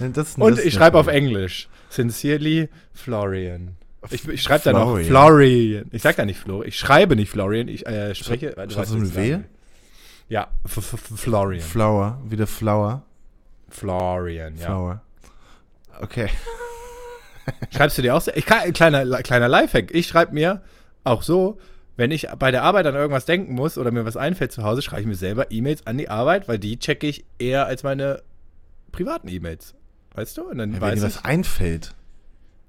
Das, 0.00 0.36
Und 0.36 0.56
das- 0.56 0.64
ich 0.64 0.74
schreibe 0.74 0.96
auf 0.98 1.08
Englisch. 1.08 1.68
Sincerely, 1.90 2.68
Florian. 2.94 3.76
Ich, 4.10 4.26
ich 4.26 4.42
schreibe 4.42 4.64
da 4.64 4.72
noch 4.72 4.84
Florian. 4.84 5.06
Florian. 5.06 5.84
Ich 5.92 6.02
sag 6.02 6.16
da 6.16 6.24
nicht 6.24 6.38
Flo. 6.38 6.62
Ich 6.62 6.78
schreibe 6.78 7.16
nicht 7.16 7.30
Florian. 7.30 7.68
Ich 7.68 7.86
äh, 7.86 8.14
spreche. 8.14 8.52
Schreibst 8.52 8.76
warte, 8.76 8.92
du 8.92 8.98
mit 8.98 9.14
W? 9.14 9.38
Ja, 10.28 10.48
F 10.64 10.78
-F 10.78 11.16
Florian. 11.16 11.62
Flower, 11.62 12.20
wieder 12.24 12.46
Flower. 12.46 13.02
Florian, 13.70 14.56
ja. 14.56 14.66
Flower. 14.66 15.02
Okay. 16.00 16.28
Schreibst 17.70 17.96
du 17.98 18.02
dir 18.02 18.14
auch 18.14 18.20
so? 18.20 18.30
Ich 18.34 18.44
kann, 18.44 18.72
kleiner, 18.72 19.22
kleiner 19.22 19.48
Lifehack. 19.48 19.94
Ich 19.94 20.06
schreibe 20.06 20.34
mir 20.34 20.62
auch 21.04 21.22
so, 21.22 21.58
wenn 21.96 22.10
ich 22.10 22.28
bei 22.38 22.50
der 22.50 22.62
Arbeit 22.62 22.86
an 22.86 22.94
irgendwas 22.94 23.24
denken 23.24 23.54
muss 23.54 23.78
oder 23.78 23.90
mir 23.90 24.04
was 24.04 24.16
einfällt 24.16 24.52
zu 24.52 24.62
Hause, 24.62 24.82
schreibe 24.82 25.02
ich 25.02 25.08
mir 25.08 25.14
selber 25.14 25.50
E-Mails 25.50 25.86
an 25.86 25.98
die 25.98 26.08
Arbeit, 26.08 26.46
weil 26.46 26.58
die 26.58 26.78
checke 26.78 27.06
ich 27.06 27.24
eher 27.38 27.66
als 27.66 27.82
meine 27.82 28.22
privaten 28.92 29.28
E-Mails. 29.28 29.74
Weißt 30.14 30.36
du? 30.36 30.42
Und 30.42 30.58
dann 30.58 30.70
Ja, 30.70 30.80
wenn 30.80 30.88
weiß 30.88 31.00
dir 31.00 31.06
was 31.06 31.24
einfällt. 31.24 31.94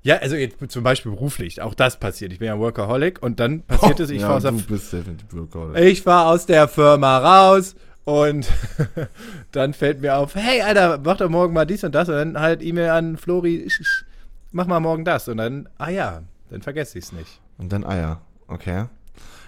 Ja, 0.02 0.18
also 0.18 0.36
jetzt 0.36 0.58
zum 0.70 0.84
Beispiel 0.84 1.12
beruflich. 1.12 1.62
Auch 1.62 1.74
das 1.74 2.00
passiert. 2.00 2.32
Ich 2.32 2.40
bin 2.40 2.48
ja 2.48 2.58
Workaholic 2.58 3.22
und 3.22 3.40
dann 3.40 3.64
passiert 3.64 4.00
es, 4.00 4.10
ich 4.10 4.22
ja, 4.22 4.30
war 4.30 4.38
aus 4.38 4.44
der 4.44 4.54
Workaholic. 4.54 5.84
Ich 5.84 6.06
war 6.06 6.28
aus 6.28 6.46
der 6.46 6.68
Firma 6.68 7.18
raus 7.18 7.76
und 8.06 8.48
dann 9.52 9.74
fällt 9.74 10.02
mir 10.02 10.18
auf, 10.18 10.36
hey 10.36 10.62
Alter, 10.62 11.00
mach 11.04 11.18
doch 11.18 11.30
morgen 11.30 11.54
mal 11.54 11.66
dies 11.66 11.84
und 11.84 11.94
das 11.94 12.08
und 12.08 12.16
dann 12.16 12.40
halt 12.40 12.64
E-Mail 12.64 12.90
an 12.90 13.18
Flori, 13.18 13.70
mach 14.52 14.68
mal 14.68 14.80
morgen 14.80 15.04
das 15.04 15.28
und 15.28 15.38
dann, 15.38 15.68
ah 15.78 15.90
ja, 15.90 16.22
dann 16.50 16.62
vergesse 16.62 16.98
ich 16.98 17.06
es 17.06 17.12
nicht. 17.12 17.42
Und 17.58 17.72
dann 17.74 17.84
Eier. 17.84 18.22
Okay. 18.48 18.86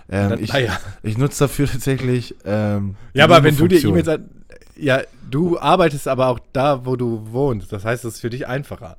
Ähm, 0.09 0.29
dann 0.29 0.43
ich, 0.43 0.53
Eier. 0.53 0.77
ich 1.01 1.17
nutze 1.17 1.45
dafür 1.45 1.67
tatsächlich. 1.67 2.35
Ähm, 2.43 2.95
Ja, 3.13 3.23
aber 3.23 3.41
wenn 3.43 3.55
du 3.55 3.67
dir. 3.67 3.83
E-Mails 3.83 4.09
an, 4.09 4.29
ja, 4.75 5.01
du 5.29 5.57
arbeitest 5.59 6.07
aber 6.09 6.27
auch 6.27 6.39
da, 6.51 6.85
wo 6.85 6.97
du 6.97 7.31
wohnst. 7.31 7.71
Das 7.71 7.85
heißt, 7.85 8.03
es 8.03 8.15
ist 8.15 8.21
für 8.21 8.29
dich 8.29 8.47
einfacher. 8.47 8.97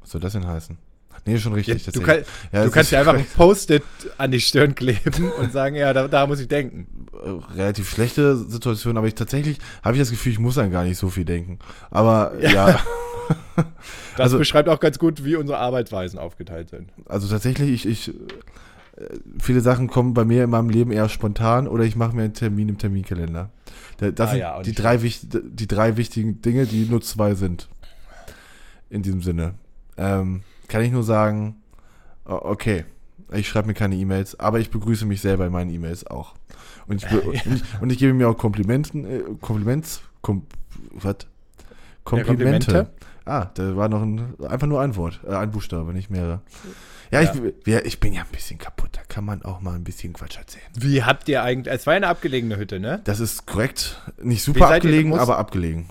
Was 0.00 0.10
soll 0.10 0.20
das 0.20 0.32
denn 0.32 0.46
heißen? 0.46 0.78
Nee, 1.26 1.38
schon 1.38 1.52
Ja, 1.52 1.56
richtig. 1.56 1.84
du 1.84 2.00
tatsächlich. 2.00 2.26
kann, 2.26 2.50
Ja, 2.52 2.64
du 2.64 2.70
kannst 2.70 2.92
dir 2.92 2.98
einfach 2.98 3.14
ein 3.18 3.26
Post-it 3.36 3.82
an 4.18 4.30
die 4.30 4.40
Stirn 4.40 4.74
kleben 4.74 5.30
und 5.38 5.52
sagen, 5.52 5.74
ja, 5.76 5.92
da, 5.92 6.06
da 6.08 6.26
muss 6.26 6.40
ich 6.40 6.48
denken. 6.48 6.86
äh, 7.12 7.54
relativ 7.56 7.88
schlechte 7.90 8.36
Situation, 8.36 8.96
aber 8.98 9.06
ich 9.06 9.14
tatsächlich 9.14 9.58
habe 9.82 9.94
ich 9.96 10.00
das 10.02 10.10
Gefühl, 10.10 10.32
ich 10.32 10.38
muss 10.38 10.58
an 10.58 10.70
gar 10.70 10.84
nicht 10.84 10.98
so 10.98 11.08
viel 11.08 11.24
denken. 11.24 11.58
Aber 11.90 12.32
ja, 12.40 12.78
Das 14.16 14.24
Also- 14.24 14.38
beschreibt 14.38 14.68
auch 14.68 14.80
ganz 14.80 14.98
gut, 14.98 15.24
wie 15.24 15.36
unsere 15.36 15.58
Arbeitsweisen 15.58 16.18
aufgeteilt 16.18 16.68
sind. 16.70 16.90
also 17.06 17.26
tatsächlich, 17.28 17.70
ich, 17.86 17.86
ich 17.86 18.08
äh, 18.08 19.06
viele 19.40 19.60
Sachen 19.62 19.88
kommen 19.88 20.12
bei 20.14 20.24
mir 20.26 20.44
in 20.44 20.50
meinem 20.50 20.68
Leben 20.68 20.92
eher 20.92 21.08
spontan 21.08 21.66
oder 21.66 21.84
ich 21.84 21.96
mache 21.96 22.14
mir 22.14 22.24
einen 22.24 22.34
Termin 22.34 22.68
im 22.68 22.78
Terminkalender. 22.78 23.50
Da- 23.96 24.10
Das 24.10 24.28
Ah 24.28 24.32
sind 24.32 24.40
ja, 24.40 24.62
die, 24.62 24.72
drei 24.74 24.98
die 24.98 25.66
drei 25.66 25.96
wichtigen 25.96 26.42
Dinge, 26.42 26.66
die 26.66 26.84
nur 26.84 27.00
zwei 27.00 27.34
sind. 27.34 27.68
In 28.90 29.02
diesem 29.02 29.22
Sinne. 29.22 29.54
Ähm, 29.96 30.42
kann 30.68 30.82
ich 30.82 30.92
nur 30.92 31.02
sagen, 31.02 31.56
okay, 32.24 32.84
ich 33.32 33.48
schreibe 33.48 33.68
mir 33.68 33.74
keine 33.74 33.96
E-Mails, 33.96 34.38
aber 34.38 34.60
ich 34.60 34.70
begrüße 34.70 35.06
mich 35.06 35.20
selber 35.20 35.46
in 35.46 35.52
meinen 35.52 35.70
E-Mails 35.70 36.06
auch. 36.06 36.34
Und 36.86 37.02
ich, 37.02 37.12
und 37.44 37.54
ich, 37.54 37.62
und 37.80 37.92
ich 37.92 37.98
gebe 37.98 38.14
mir 38.14 38.28
auch 38.28 38.36
Komplimenten, 38.36 39.04
äh, 39.04 39.22
Kompliments, 39.40 40.02
kom, 40.20 40.46
was? 40.92 41.16
Komplimente. 42.04 42.66
Komplimente? 42.66 42.90
ah, 43.24 43.46
da 43.54 43.76
war 43.76 43.88
noch 43.88 44.02
ein, 44.02 44.34
einfach 44.46 44.66
nur 44.66 44.80
ein 44.80 44.96
Wort, 44.96 45.20
äh, 45.26 45.34
ein 45.34 45.50
Buchstabe, 45.50 45.92
nicht 45.92 46.10
mehrere. 46.10 46.40
Ja, 47.10 47.20
Ja. 47.20 47.32
Ich, 47.66 47.86
ich 47.86 48.00
bin 48.00 48.12
ja 48.12 48.22
ein 48.22 48.28
bisschen 48.32 48.58
kaputt, 48.58 48.90
da 48.92 49.00
kann 49.08 49.24
man 49.24 49.42
auch 49.42 49.60
mal 49.60 49.74
ein 49.74 49.84
bisschen 49.84 50.12
Quatsch 50.12 50.36
erzählen. 50.36 50.64
Wie 50.74 51.02
habt 51.02 51.28
ihr 51.28 51.42
eigentlich, 51.42 51.72
es 51.72 51.86
war 51.86 51.94
ja 51.94 51.98
eine 51.98 52.08
abgelegene 52.08 52.56
Hütte, 52.56 52.80
ne? 52.80 53.00
Das 53.04 53.20
ist 53.20 53.46
korrekt. 53.46 54.00
Nicht 54.22 54.42
super 54.42 54.70
abgelegen, 54.70 55.14
aber 55.14 55.38
abgelegen. 55.38 55.86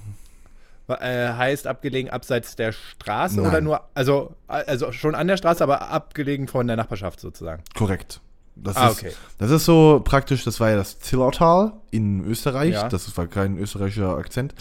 Äh, 1.01 1.33
heißt 1.33 1.67
abgelegen 1.67 2.09
abseits 2.11 2.55
der 2.55 2.71
Straße 2.71 3.37
Nein. 3.37 3.47
oder 3.49 3.61
nur, 3.61 3.81
also, 3.93 4.33
also 4.47 4.91
schon 4.91 5.15
an 5.15 5.27
der 5.27 5.37
Straße, 5.37 5.63
aber 5.63 5.89
abgelegen 5.89 6.47
von 6.47 6.67
der 6.67 6.75
Nachbarschaft 6.75 7.19
sozusagen. 7.19 7.63
Korrekt. 7.75 8.19
Das 8.55 8.75
Ah, 8.77 8.89
ist, 8.89 8.99
okay. 8.99 9.11
Das 9.39 9.49
ist 9.49 9.65
so 9.65 10.01
praktisch, 10.03 10.43
das 10.43 10.59
war 10.59 10.69
ja 10.69 10.75
das 10.75 10.99
Zillertal 10.99 11.73
in 11.91 12.23
Österreich. 12.25 12.73
Ja. 12.73 12.87
Das 12.87 13.15
war 13.17 13.25
kein 13.27 13.57
österreichischer 13.57 14.15
Akzent. 14.17 14.53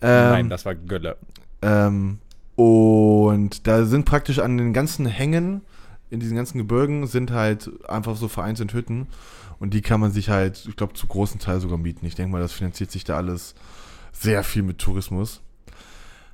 Nein, 0.00 0.40
Ähm, 0.44 0.48
das 0.50 0.64
war 0.64 0.74
Gölle. 0.74 1.16
ähm, 1.62 2.18
und 2.54 3.66
da 3.66 3.84
sind 3.84 4.04
praktisch 4.06 4.38
an 4.38 4.56
den 4.56 4.72
ganzen 4.72 5.04
Hängen, 5.06 5.60
in 6.08 6.20
diesen 6.20 6.36
ganzen 6.36 6.58
Gebirgen, 6.58 7.06
sind 7.06 7.30
halt 7.30 7.70
einfach 7.88 8.16
so 8.16 8.28
vereinzelt 8.28 8.72
Hütten. 8.72 9.08
Und 9.58 9.72
die 9.74 9.82
kann 9.82 10.00
man 10.00 10.12
sich 10.12 10.28
halt, 10.30 10.64
ich 10.68 10.76
glaube, 10.76 10.94
zu 10.94 11.06
großen 11.06 11.40
Teil 11.40 11.60
sogar 11.60 11.78
mieten. 11.78 12.04
Ich 12.06 12.14
denke 12.14 12.32
mal, 12.32 12.40
das 12.40 12.52
finanziert 12.52 12.90
sich 12.90 13.04
da 13.04 13.16
alles 13.16 13.54
sehr 14.12 14.42
viel 14.44 14.62
mit 14.62 14.78
Tourismus. 14.78 15.40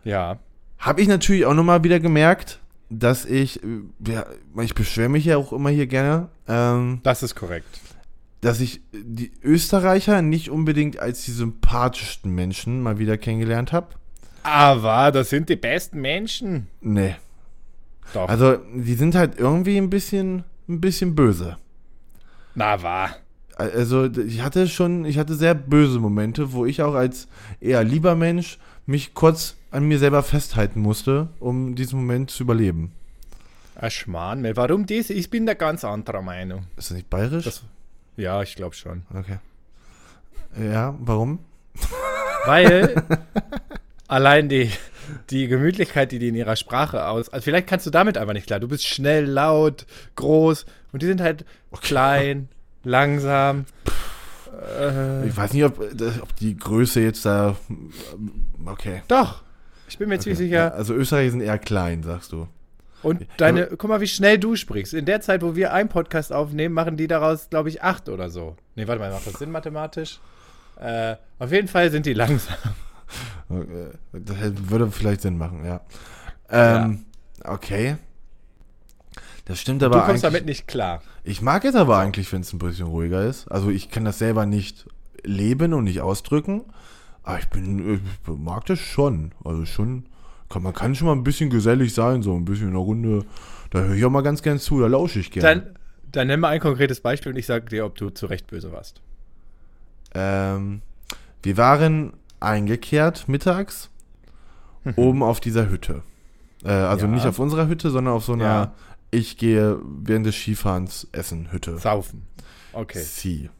Ja. 0.04 0.38
Habe 0.78 1.00
ich 1.00 1.08
natürlich 1.08 1.46
auch 1.46 1.54
nochmal 1.54 1.84
wieder 1.84 2.00
gemerkt, 2.00 2.60
dass 2.90 3.24
ich, 3.24 3.60
ja, 4.06 4.26
ich 4.60 4.74
beschwere 4.74 5.08
mich 5.08 5.24
ja 5.24 5.36
auch 5.36 5.52
immer 5.52 5.70
hier 5.70 5.86
gerne, 5.86 6.28
ähm, 6.48 7.00
Das 7.02 7.22
ist 7.22 7.34
korrekt. 7.34 7.80
dass 8.40 8.60
ich 8.60 8.80
die 8.92 9.30
Österreicher 9.42 10.20
nicht 10.22 10.50
unbedingt 10.50 10.98
als 10.98 11.24
die 11.24 11.30
sympathischsten 11.30 12.34
Menschen 12.34 12.82
mal 12.82 12.98
wieder 12.98 13.16
kennengelernt 13.16 13.72
habe. 13.72 13.88
Aber 14.42 15.12
das 15.12 15.30
sind 15.30 15.48
die 15.48 15.56
besten 15.56 16.00
Menschen. 16.00 16.66
Nee. 16.80 17.14
Doch. 18.12 18.28
Also, 18.28 18.56
die 18.74 18.94
sind 18.94 19.14
halt 19.14 19.38
irgendwie 19.38 19.76
ein 19.78 19.88
bisschen 19.88 20.42
ein 20.68 20.80
bisschen 20.80 21.14
böse. 21.14 21.56
Na, 22.54 22.82
war. 22.82 23.10
Also 23.56 24.06
ich 24.06 24.42
hatte 24.42 24.66
schon, 24.66 25.04
ich 25.04 25.18
hatte 25.18 25.34
sehr 25.34 25.54
böse 25.54 25.98
Momente, 26.00 26.52
wo 26.52 26.64
ich 26.66 26.82
auch 26.82 26.94
als 26.94 27.28
eher 27.60 27.84
lieber 27.84 28.14
Mensch 28.16 28.58
mich 28.86 29.14
kurz 29.14 29.56
an 29.70 29.84
mir 29.84 29.98
selber 29.98 30.22
festhalten 30.22 30.80
musste, 30.80 31.28
um 31.40 31.74
diesen 31.74 31.98
Moment 32.00 32.30
zu 32.30 32.42
überleben. 32.42 32.92
Ach, 33.74 33.90
Schmarrn, 33.90 34.44
warum 34.56 34.84
dies? 34.86 35.08
Ich 35.10 35.30
bin 35.30 35.46
da 35.46 35.54
ganz 35.54 35.84
anderer 35.84 36.20
Meinung. 36.22 36.64
Ist 36.76 36.90
das 36.90 36.96
nicht 36.96 37.08
bayerisch? 37.10 37.44
Das- 37.44 37.62
Ja, 38.16 38.42
ich 38.42 38.54
glaube 38.54 38.74
schon. 38.74 39.02
okay. 39.14 39.38
Ja, 40.62 40.94
warum? 41.00 41.38
Weil 42.44 43.02
allein 44.08 44.48
die, 44.50 44.70
die 45.30 45.48
Gemütlichkeit, 45.48 46.12
die 46.12 46.18
die 46.18 46.28
in 46.28 46.34
ihrer 46.34 46.56
Sprache 46.56 47.06
aus. 47.06 47.30
Also 47.30 47.44
vielleicht 47.44 47.66
kannst 47.68 47.86
du 47.86 47.90
damit 47.90 48.18
einfach 48.18 48.34
nicht 48.34 48.46
klar. 48.46 48.60
Du 48.60 48.68
bist 48.68 48.86
schnell, 48.86 49.24
laut, 49.24 49.86
groß 50.16 50.66
und 50.92 51.00
die 51.02 51.06
sind 51.06 51.22
halt 51.22 51.46
klein, 51.80 52.48
langsam. 52.84 53.64
Äh, 54.78 55.26
Ich 55.28 55.36
weiß 55.36 55.52
nicht, 55.52 55.64
ob, 55.64 55.78
ob 55.80 56.36
die 56.36 56.56
Größe 56.56 57.00
jetzt 57.00 57.24
da. 57.24 57.56
Okay. 58.66 59.02
doch. 59.08 59.42
Ich 59.88 59.98
bin 59.98 60.08
mir 60.08 60.18
ziemlich 60.18 60.38
Ja, 60.38 60.44
sicher. 60.68 60.74
also 60.74 60.94
Österreicher 60.94 61.30
sind 61.32 61.40
eher 61.42 61.58
klein, 61.58 62.02
sagst 62.02 62.32
du. 62.32 62.48
Und 63.02 63.26
deine, 63.36 63.66
guck 63.66 63.88
mal, 63.90 64.00
wie 64.00 64.06
schnell 64.06 64.38
du 64.38 64.54
sprichst. 64.56 64.94
In 64.94 65.04
der 65.04 65.20
Zeit, 65.20 65.42
wo 65.42 65.54
wir 65.56 65.72
einen 65.72 65.88
Podcast 65.88 66.32
aufnehmen, 66.32 66.72
machen 66.74 66.96
die 66.96 67.08
daraus, 67.08 67.50
glaube 67.50 67.68
ich, 67.68 67.82
acht 67.82 68.08
oder 68.08 68.30
so. 68.30 68.56
Nee, 68.76 68.86
warte 68.86 69.00
mal, 69.00 69.10
macht 69.10 69.26
das 69.26 69.34
Sinn 69.34 69.50
mathematisch? 69.50 70.20
Äh, 70.80 71.16
auf 71.38 71.50
jeden 71.52 71.68
Fall 71.68 71.90
sind 71.90 72.06
die 72.06 72.14
langsam. 72.14 72.56
Okay. 73.50 73.88
Das 74.12 74.36
würde 74.70 74.90
vielleicht 74.90 75.20
Sinn 75.20 75.36
machen, 75.36 75.66
ja. 75.66 75.82
Ähm, 76.48 77.04
okay. 77.44 77.96
Das 79.44 79.58
stimmt 79.60 79.82
aber 79.82 80.00
du 80.00 80.06
kommst 80.06 80.24
damit 80.24 80.46
nicht 80.46 80.68
klar. 80.68 81.02
Ich 81.24 81.42
mag 81.42 81.64
es 81.64 81.74
aber 81.74 81.98
eigentlich, 81.98 82.32
wenn 82.32 82.42
es 82.42 82.52
ein 82.52 82.58
bisschen 82.58 82.86
ruhiger 82.86 83.24
ist. 83.24 83.48
Also 83.48 83.70
ich 83.70 83.90
kann 83.90 84.04
das 84.04 84.18
selber 84.18 84.46
nicht 84.46 84.86
leben 85.24 85.72
und 85.74 85.84
nicht 85.84 86.00
ausdrücken. 86.00 86.62
Aber 87.24 87.38
ich 87.38 87.48
bin, 87.48 87.94
ich 87.94 88.00
mag 88.38 88.66
das 88.66 88.78
schon. 88.78 89.32
Also 89.44 89.64
schon, 89.66 90.06
kann, 90.48 90.62
man 90.62 90.72
kann 90.72 90.94
schon 90.94 91.06
mal 91.08 91.14
ein 91.14 91.24
bisschen 91.24 91.50
gesellig 91.50 91.92
sein, 91.94 92.22
so 92.22 92.34
ein 92.36 92.44
bisschen 92.44 92.68
in 92.68 92.74
der 92.74 92.82
Runde. 92.82 93.24
Da 93.70 93.80
höre 93.80 93.94
ich 93.94 94.04
auch 94.04 94.10
mal 94.10 94.22
ganz 94.22 94.42
gern 94.42 94.58
zu, 94.58 94.80
da 94.80 94.86
lausche 94.86 95.18
ich 95.18 95.30
gerne. 95.30 95.60
Dann, 95.62 95.74
dann 96.12 96.26
nenn 96.28 96.40
mal 96.40 96.48
ein 96.48 96.60
konkretes 96.60 97.00
Beispiel 97.00 97.32
und 97.32 97.38
ich 97.38 97.46
sage 97.46 97.66
dir, 97.66 97.84
ob 97.84 97.96
du 97.96 98.10
zu 98.10 98.26
Recht 98.26 98.46
böse 98.48 98.70
warst. 98.72 99.00
Ähm, 100.14 100.82
wir 101.42 101.56
waren 101.56 102.12
eingekehrt 102.40 103.28
mittags 103.28 103.88
oben 104.96 105.22
auf 105.22 105.40
dieser 105.40 105.68
Hütte. 105.70 106.02
Äh, 106.64 106.70
also 106.70 107.06
Ja. 107.06 107.12
nicht 107.12 107.26
auf 107.26 107.38
unserer 107.38 107.68
Hütte, 107.68 107.90
sondern 107.90 108.14
auf 108.14 108.24
so 108.24 108.32
einer 108.32 108.44
Ja. 108.44 108.74
Ich 109.12 109.36
gehe 109.36 109.78
während 109.84 110.26
des 110.26 110.34
Skifahrens 110.34 111.06
essen 111.12 111.52
Hütte. 111.52 111.78
Saufen. 111.78 112.26
Okay. 112.72 113.02
Sie. 113.02 113.50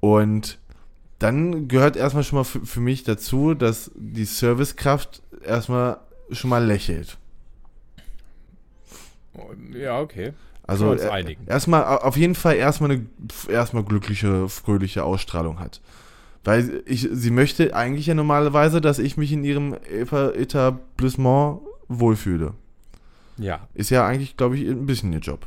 Und 0.00 0.58
dann 1.18 1.68
gehört 1.68 1.94
erstmal 1.96 2.24
schon 2.24 2.38
mal 2.38 2.44
für, 2.44 2.64
für 2.64 2.80
mich 2.80 3.04
dazu, 3.04 3.52
dass 3.52 3.90
die 3.94 4.24
Servicekraft 4.24 5.22
erstmal 5.44 5.98
schon 6.32 6.48
mal 6.48 6.64
lächelt. 6.64 7.18
Ja, 9.72 10.00
okay. 10.00 10.32
Also 10.66 10.94
äh, 10.94 11.36
erstmal 11.46 11.84
auf 11.84 12.16
jeden 12.16 12.34
Fall 12.34 12.56
erstmal 12.56 12.92
eine 12.92 13.06
erstmal 13.48 13.84
glückliche, 13.84 14.48
fröhliche 14.48 15.04
Ausstrahlung 15.04 15.58
hat. 15.58 15.82
Weil 16.44 16.82
ich, 16.86 17.06
sie 17.12 17.30
möchte 17.30 17.76
eigentlich 17.76 18.06
ja 18.06 18.14
normalerweise, 18.14 18.80
dass 18.80 18.98
ich 18.98 19.18
mich 19.18 19.32
in 19.32 19.44
ihrem 19.44 19.74
Eta- 19.74 20.32
Etablissement 20.32 21.60
wohlfühle. 21.88 22.54
Ja. 23.42 23.68
Ist 23.74 23.90
ja 23.90 24.06
eigentlich, 24.06 24.36
glaube 24.36 24.56
ich, 24.56 24.68
ein 24.68 24.86
bisschen 24.86 25.12
ihr 25.12 25.18
Job. 25.20 25.46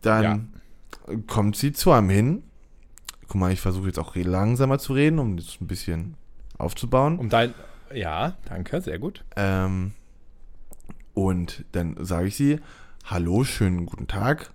Dann 0.00 0.52
kommt 1.26 1.56
sie 1.56 1.72
zu 1.72 1.92
einem 1.92 2.10
hin. 2.10 2.42
Guck 3.28 3.36
mal, 3.40 3.52
ich 3.52 3.60
versuche 3.60 3.86
jetzt 3.86 3.98
auch 3.98 4.14
langsamer 4.16 4.78
zu 4.78 4.92
reden, 4.92 5.18
um 5.18 5.36
das 5.36 5.60
ein 5.60 5.66
bisschen 5.66 6.16
aufzubauen. 6.58 7.18
Um 7.18 7.28
dein. 7.28 7.54
Ja, 7.94 8.36
danke, 8.46 8.80
sehr 8.80 8.98
gut. 8.98 9.24
Ähm, 9.36 9.92
und 11.14 11.64
dann 11.72 11.96
sage 12.04 12.28
ich 12.28 12.36
sie, 12.36 12.60
hallo, 13.04 13.44
schönen 13.44 13.86
guten 13.86 14.06
Tag. 14.06 14.50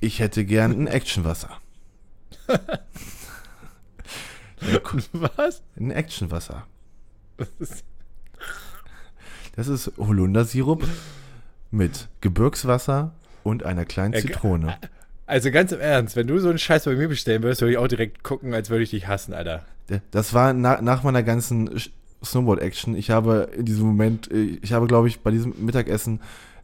Ich 0.00 0.20
hätte 0.20 0.44
gern 0.44 0.72
ein 0.72 0.86
Actionwasser. 0.86 1.58
Was? 5.12 5.62
Ein 5.76 5.90
Actionwasser. 5.90 6.66
Das 7.36 7.48
ist- 7.58 7.84
Das 9.56 9.68
ist 9.68 9.92
Holundersirup 9.98 10.84
mit 11.70 12.08
Gebirgswasser 12.20 13.12
und 13.42 13.64
einer 13.64 13.84
kleinen 13.84 14.14
Ja, 14.14 14.20
Zitrone. 14.20 14.76
Also 15.26 15.50
ganz 15.50 15.72
im 15.72 15.80
Ernst, 15.80 16.16
wenn 16.16 16.26
du 16.26 16.38
so 16.38 16.48
einen 16.48 16.58
Scheiß 16.58 16.84
bei 16.84 16.94
mir 16.94 17.08
bestellen 17.08 17.42
würdest, 17.42 17.60
würde 17.60 17.72
ich 17.72 17.78
auch 17.78 17.88
direkt 17.88 18.24
gucken, 18.24 18.52
als 18.52 18.68
würde 18.70 18.82
ich 18.82 18.90
dich 18.90 19.06
hassen, 19.06 19.32
Alter. 19.32 19.64
Das 20.10 20.34
war 20.34 20.52
na, 20.52 20.80
nach 20.80 21.02
meiner 21.02 21.22
ganzen 21.22 21.70
Snowboard-Action. 22.24 22.96
Ich 22.96 23.10
habe 23.10 23.48
in 23.56 23.64
diesem 23.64 23.86
Moment, 23.86 24.30
äh, 24.30 24.58
ich 24.60 24.72
habe, 24.72 24.86
glaube 24.86 25.08
ich, 25.08 25.20
bei 25.20 25.30
diesem 25.30 25.54
Mittagessen 25.64 26.20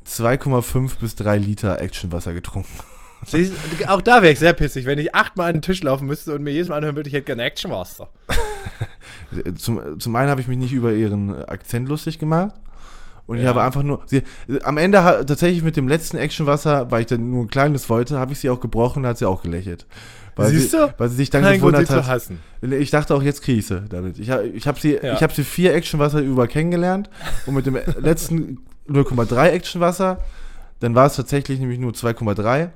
2,5 0.07 0.99
bis 0.99 1.15
3 1.17 1.39
Liter 1.39 1.81
Actionwasser 1.81 2.33
getrunken. 2.33 2.73
Siehst, 3.27 3.53
auch 3.87 4.01
da 4.01 4.23
wäre 4.23 4.33
ich 4.33 4.39
sehr 4.39 4.55
pissig, 4.55 4.87
wenn 4.87 4.99
ich 4.99 5.15
achtmal 5.15 5.49
an 5.49 5.57
den 5.57 5.63
Tisch 5.63 5.83
laufen 5.83 6.07
müsste 6.07 6.35
und 6.35 6.43
mir 6.43 6.53
jedes 6.53 6.69
Mal 6.69 6.77
anhören 6.77 6.97
würde, 6.97 7.09
ich 7.09 7.15
hätte 7.15 7.27
gerne 7.27 7.43
Actionmaster. 7.43 8.09
Zum, 9.57 10.01
zum 10.01 10.17
einen 10.17 10.31
habe 10.31 10.41
ich 10.41 10.49
mich 10.49 10.59
nicht 10.59 10.73
über 10.73 10.93
ihren 10.93 11.45
Akzent 11.45 11.89
lustig 11.89 12.19
gemacht. 12.19 12.55
Und 13.27 13.37
ich 13.39 13.45
Ja. 13.45 13.51
habe 13.51 13.63
einfach 13.63 13.83
nur. 13.83 14.03
Sie, 14.07 14.23
am 14.63 14.77
Ende 14.79 14.99
tatsächlich 15.27 15.63
mit 15.63 15.77
dem 15.77 15.87
letzten 15.89 16.17
Actionwasser, 16.17 16.91
weil 16.91 17.03
ich 17.03 17.07
dann 17.07 17.31
nur 17.31 17.45
ein 17.45 17.49
kleines 17.49 17.89
wollte, 17.89 18.19
habe 18.19 18.33
ich 18.33 18.39
sie 18.41 18.51
auch 18.51 18.61
gebrochen, 18.61 19.03
da 19.05 19.11
hat 19.11 19.19
sie 19.19 19.27
auch 19.27 19.43
gelächelt. 19.43 19.87
Weil 20.37 20.51
Siehst 20.51 20.71
sie, 20.71 20.77
du? 20.79 20.95
Weil 20.97 21.09
sie 21.09 21.17
sich 21.17 21.31
dann 21.31 21.43
Kein 21.43 21.61
Grund, 21.61 21.77
sie 21.77 21.83
gewundert 21.85 22.05
zu 22.05 22.09
hat. 22.09 22.15
hassen. 22.17 22.39
Ich 22.63 22.91
dachte 22.91 23.15
auch, 23.15 23.23
jetzt 23.23 23.43
kriege 23.43 23.59
ich 23.59 23.67
sie 23.67 23.83
damit. 23.89 24.19
Ich, 24.19 24.29
ich 24.29 24.67
habe 24.67 24.81
sie, 24.81 24.95
Ja. 25.03 25.15
ich 25.15 25.23
hab 25.23 25.33
sie 25.33 25.45
vier 25.45 25.75
Actionwasser 25.75 26.21
über 26.21 26.47
kennengelernt 26.49 27.11
und 27.47 27.55
mit 27.55 27.67
dem 27.67 27.77
letzten 28.01 28.59
0,3 28.89 29.49
Actionwasser, 29.51 30.19
dann 30.81 30.95
war 30.95 31.07
es 31.07 31.17
tatsächlich 31.17 31.59
nämlich 31.61 31.79
nur 31.79 31.93
2,3, 31.93 32.71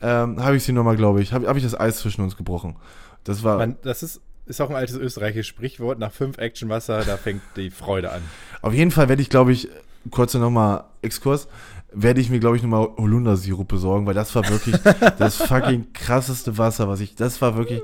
ähm, 0.00 0.42
habe 0.44 0.56
ich 0.56 0.62
sie 0.64 0.72
nochmal, 0.72 0.96
glaube 0.96 1.20
ich, 1.20 1.32
habe 1.32 1.48
hab 1.48 1.56
ich 1.56 1.64
das 1.64 1.78
Eis 1.78 1.98
zwischen 1.98 2.22
uns 2.22 2.36
gebrochen. 2.36 2.76
Das 3.24 3.42
war 3.42 3.58
Man, 3.58 3.76
das 3.82 4.02
ist, 4.04 4.20
ist 4.46 4.60
auch 4.60 4.70
ein 4.70 4.76
altes 4.76 4.96
österreichisches 4.96 5.46
Sprichwort. 5.48 5.98
Nach 5.98 6.12
fünf 6.12 6.38
Actionwasser, 6.38 7.02
da 7.04 7.16
fängt 7.16 7.42
die 7.56 7.70
Freude 7.70 8.12
an. 8.12 8.22
Auf 8.62 8.72
jeden 8.74 8.90
Fall 8.92 9.08
werde 9.08 9.22
ich, 9.22 9.28
glaube 9.28 9.50
ich, 9.52 9.68
kurze 10.10 10.38
nochmal 10.38 10.84
Exkurs, 11.02 11.48
werde 11.90 12.20
ich 12.20 12.28
mir, 12.28 12.38
glaube 12.38 12.56
ich, 12.56 12.62
nochmal 12.62 12.88
Holundersirup 12.98 13.66
besorgen, 13.66 14.04
weil 14.06 14.14
das 14.14 14.34
war 14.34 14.46
wirklich 14.48 14.76
das 15.18 15.36
fucking 15.36 15.92
krasseste 15.94 16.58
Wasser, 16.58 16.86
was 16.88 17.00
ich, 17.00 17.14
das 17.14 17.40
war 17.40 17.56
wirklich, 17.56 17.80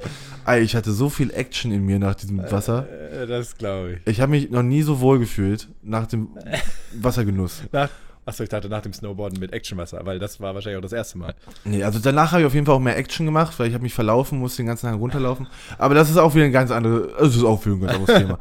ey, 0.47 0.61
ich 0.61 0.77
hatte 0.77 0.93
so 0.93 1.09
viel 1.09 1.31
Action 1.31 1.73
in 1.73 1.85
mir 1.87 1.99
nach 1.99 2.15
diesem 2.15 2.39
Wasser. 2.51 2.87
Äh, 3.13 3.27
das 3.27 3.57
glaube 3.57 3.95
ich. 3.95 4.07
Ich 4.13 4.21
habe 4.21 4.31
mich 4.31 4.51
noch 4.51 4.63
nie 4.63 4.83
so 4.83 5.01
wohl 5.01 5.19
gefühlt 5.19 5.69
nach 5.83 6.07
dem 6.07 6.29
Wassergenuss. 7.01 7.63
Nach, 7.73 7.89
achso, 8.27 8.43
ich 8.43 8.51
dachte 8.51 8.69
nach 8.69 8.83
dem 8.83 8.93
Snowboarden 8.93 9.41
mit 9.41 9.55
Actionwasser, 9.55 10.05
weil 10.05 10.19
das 10.19 10.39
war 10.39 10.55
wahrscheinlich 10.55 10.79
auch 10.79 10.83
das 10.83 10.93
erste 10.93 11.17
Mal. 11.17 11.35
Nee, 11.65 11.83
also 11.83 11.99
danach 11.99 12.33
habe 12.33 12.43
ich 12.43 12.47
auf 12.47 12.55
jeden 12.55 12.67
Fall 12.67 12.75
auch 12.75 12.81
mehr 12.81 12.99
Action 12.99 13.25
gemacht, 13.25 13.59
weil 13.59 13.69
ich 13.69 13.75
habe 13.75 13.83
mich 13.85 13.95
verlaufen, 13.95 14.39
musste 14.39 14.59
den 14.59 14.67
ganzen 14.67 14.87
Tag 14.87 14.99
runterlaufen. 14.99 15.47
Aber 15.79 15.95
das 15.95 16.11
ist 16.11 16.19
auch 16.19 16.35
wieder 16.35 16.45
ein 16.45 16.53
ganz 16.53 16.71
anderes, 16.71 17.09
das 17.19 17.37
ist 17.37 17.45
auch 17.45 17.65
wieder 17.65 17.77
ein 17.77 17.81
ganz 17.81 17.95
anderes 17.95 18.19
Thema. 18.21 18.39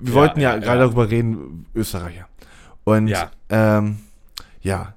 Wir 0.00 0.08
Ja, 0.08 0.14
wollten 0.14 0.40
ja, 0.40 0.54
ja, 0.54 0.58
gerade 0.58 0.80
ja. 0.80 0.86
darüber 0.86 1.10
reden, 1.10 1.66
Österreicher. 1.74 2.28
Und 2.84 3.08
Ja. 3.08 3.30
ähm, 3.48 3.98
ja, 4.60 4.94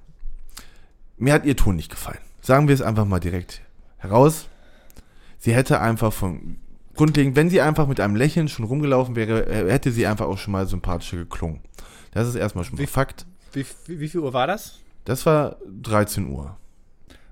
mir 1.18 1.32
hat 1.32 1.44
ihr 1.44 1.56
Ton 1.56 1.76
nicht 1.76 1.90
gefallen. 1.90 2.18
Sagen 2.40 2.68
wir 2.68 2.74
es 2.74 2.82
einfach 2.82 3.04
mal 3.04 3.20
direkt 3.20 3.62
heraus. 3.98 4.48
Sie 5.38 5.54
hätte 5.54 5.80
einfach 5.80 6.12
von 6.12 6.56
grundlegend, 6.94 7.36
wenn 7.36 7.50
sie 7.50 7.60
einfach 7.60 7.86
mit 7.86 8.00
einem 8.00 8.16
Lächeln 8.16 8.48
schon 8.48 8.64
rumgelaufen 8.64 9.16
wäre, 9.16 9.46
äh, 9.46 9.70
hätte 9.70 9.92
sie 9.92 10.06
einfach 10.06 10.26
auch 10.26 10.38
schon 10.38 10.52
mal 10.52 10.66
sympathischer 10.66 11.16
geklungen. 11.18 11.60
Das 12.12 12.26
ist 12.28 12.34
erstmal 12.34 12.64
schon 12.64 12.76
mal 12.76 12.82
Wie- 12.82 12.86
Fakt. 12.86 13.26
Wie, 13.52 13.64
wie, 13.86 14.00
wie 14.00 14.08
viel 14.08 14.20
Uhr 14.20 14.32
war 14.32 14.46
das? 14.46 14.78
Das 15.04 15.24
war 15.26 15.56
13 15.82 16.28
Uhr. 16.28 16.56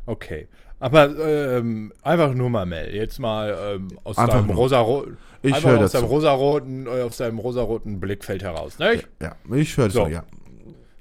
Okay. 0.06 0.48
Aber 0.80 1.08
ähm, 1.18 1.92
einfach 2.02 2.34
nur 2.34 2.50
mal, 2.50 2.66
Mel, 2.66 2.94
jetzt 2.94 3.18
mal 3.18 3.56
ähm, 3.76 3.88
aus 4.04 4.16
deinem 4.16 4.46
nur. 4.48 4.56
rosaroten 4.56 5.16
Ich 5.42 5.54
einfach 5.54 5.78
aus 5.78 5.92
deinem 5.92 6.04
rosaroten, 6.04 6.86
äh, 6.86 7.02
aus 7.02 7.16
deinem 7.16 7.38
rosaroten 7.38 8.00
Blickfeld 8.00 8.42
heraus, 8.42 8.78
nicht? 8.78 9.08
Ja, 9.22 9.34
ich 9.54 9.76
höre 9.76 9.86
das 9.86 9.94
So. 9.94 10.04
so. 10.04 10.10
ja. 10.10 10.24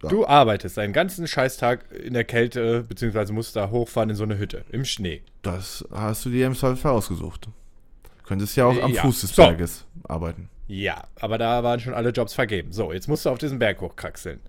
Ja. 0.03 0.09
Du 0.09 0.25
arbeitest 0.27 0.77
einen 0.79 0.93
ganzen 0.93 1.27
Scheißtag 1.27 1.85
in 1.91 2.13
der 2.13 2.23
Kälte, 2.23 2.83
beziehungsweise 2.83 3.33
musst 3.33 3.55
da 3.55 3.69
hochfahren 3.69 4.09
in 4.09 4.15
so 4.15 4.23
eine 4.23 4.37
Hütte 4.37 4.65
im 4.69 4.85
Schnee. 4.85 5.21
Das 5.41 5.85
hast 5.91 6.25
du 6.25 6.29
dir 6.29 6.47
im 6.47 6.55
Zweifelsfall 6.55 6.91
ausgesucht. 6.91 7.45
Du 7.45 8.27
könntest 8.27 8.55
ja 8.55 8.65
auch 8.65 8.81
am 8.81 8.91
Ja. 8.93 9.01
Fuß 9.01 9.21
des 9.21 9.35
So. 9.35 9.43
Berges 9.43 9.85
arbeiten. 10.03 10.49
Ja, 10.67 11.03
aber 11.19 11.37
da 11.37 11.63
waren 11.63 11.79
schon 11.79 11.93
alle 11.93 12.09
Jobs 12.09 12.33
vergeben. 12.33 12.71
So, 12.71 12.93
jetzt 12.93 13.07
musst 13.07 13.25
du 13.25 13.29
auf 13.29 13.37
diesen 13.37 13.59
Berg 13.59 13.81
hochkraxeln. 13.81 14.39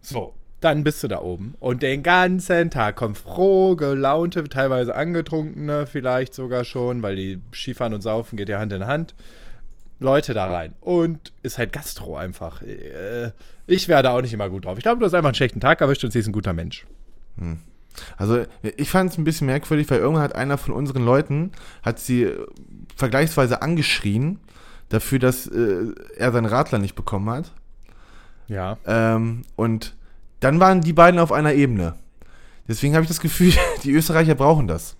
So, 0.00 0.34
dann 0.60 0.84
bist 0.84 1.02
du 1.02 1.08
da 1.08 1.20
oben 1.20 1.54
und 1.60 1.82
den 1.82 2.02
ganzen 2.02 2.70
Tag 2.70 2.96
kommen 2.96 3.14
froh 3.14 3.74
gelaunte, 3.76 4.44
teilweise 4.44 4.94
angetrunkene 4.94 5.86
vielleicht 5.86 6.34
sogar 6.34 6.64
schon, 6.64 7.02
weil 7.02 7.16
die 7.16 7.40
Skifahren 7.52 7.94
und 7.94 8.02
Saufen 8.02 8.36
geht 8.36 8.48
ja 8.48 8.58
Hand 8.58 8.72
in 8.72 8.86
Hand. 8.86 9.14
Leute 10.04 10.34
da 10.34 10.46
rein. 10.46 10.74
Und 10.80 11.32
ist 11.42 11.58
halt 11.58 11.72
Gastro 11.72 12.16
einfach. 12.16 12.62
Äh, 12.62 13.32
Ich 13.66 13.88
wäre 13.88 14.02
da 14.02 14.16
auch 14.16 14.20
nicht 14.22 14.32
immer 14.34 14.48
gut 14.50 14.64
drauf. 14.66 14.76
Ich 14.78 14.84
glaube, 14.84 15.00
du 15.00 15.06
hast 15.06 15.14
einfach 15.14 15.28
einen 15.30 15.34
schlechten 15.34 15.60
Tag 15.60 15.80
erwischt 15.80 16.04
und 16.04 16.10
sie 16.12 16.18
ist 16.20 16.26
ein 16.26 16.32
guter 16.32 16.52
Mensch. 16.52 16.86
Also 18.16 18.44
ich 18.76 18.90
fand 18.90 19.10
es 19.10 19.18
ein 19.18 19.24
bisschen 19.24 19.46
merkwürdig, 19.46 19.88
weil 19.90 19.98
irgendwann 20.00 20.22
hat 20.24 20.34
einer 20.34 20.58
von 20.58 20.74
unseren 20.74 21.04
Leuten, 21.04 21.52
hat 21.82 21.98
sie 21.98 22.24
äh, 22.24 22.46
vergleichsweise 22.96 23.62
angeschrien 23.62 24.38
dafür, 24.88 25.18
dass 25.18 25.46
äh, 25.46 25.86
er 26.16 26.30
seinen 26.32 26.46
Radler 26.46 26.78
nicht 26.78 26.94
bekommen 26.94 27.30
hat. 27.30 27.52
Ja. 28.48 28.76
Ähm, 28.86 29.42
und 29.56 29.94
dann 30.40 30.60
waren 30.60 30.82
die 30.82 30.92
beiden 30.92 31.18
auf 31.18 31.32
einer 31.32 31.54
Ebene. 31.54 31.94
Deswegen 32.68 32.94
habe 32.94 33.02
ich 33.04 33.08
das 33.08 33.20
Gefühl, 33.20 33.52
die 33.84 33.92
Österreicher 33.92 34.34
brauchen 34.34 34.66
das. 34.68 34.96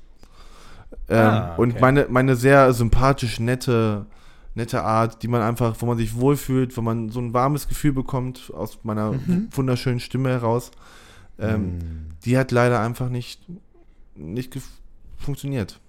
Ähm, 1.09 1.19
Ah, 1.19 1.53
okay. 1.53 1.61
Und 1.63 1.81
meine, 1.81 2.07
meine 2.09 2.37
sehr 2.37 2.73
sympathisch 2.73 3.39
nette, 3.41 4.07
nette 4.55 4.83
Art, 4.83 5.23
die 5.23 5.29
man 5.29 5.43
einfach, 5.43 5.75
wo 5.81 5.87
man 5.87 5.99
sich 5.99 6.15
wohlfühlt, 6.17 6.77
wo 6.77 6.81
man 6.83 7.09
so 7.09 7.21
ein 7.21 7.33
warmes 7.35 7.69
Gefühl 7.69 7.93
bekommt 7.93 8.53
aus 8.55 8.79
meiner 8.85 9.13
Mhm. 9.13 9.49
wunderschönen 9.53 10.01
Stimme 10.01 10.31
heraus, 10.31 10.71
ähm, 11.39 11.79
die 12.25 12.39
hat 12.39 12.53
leider 12.53 12.81
einfach 12.81 13.09
nicht, 13.09 13.41
nicht 14.15 14.57
funktioniert. 15.17 15.81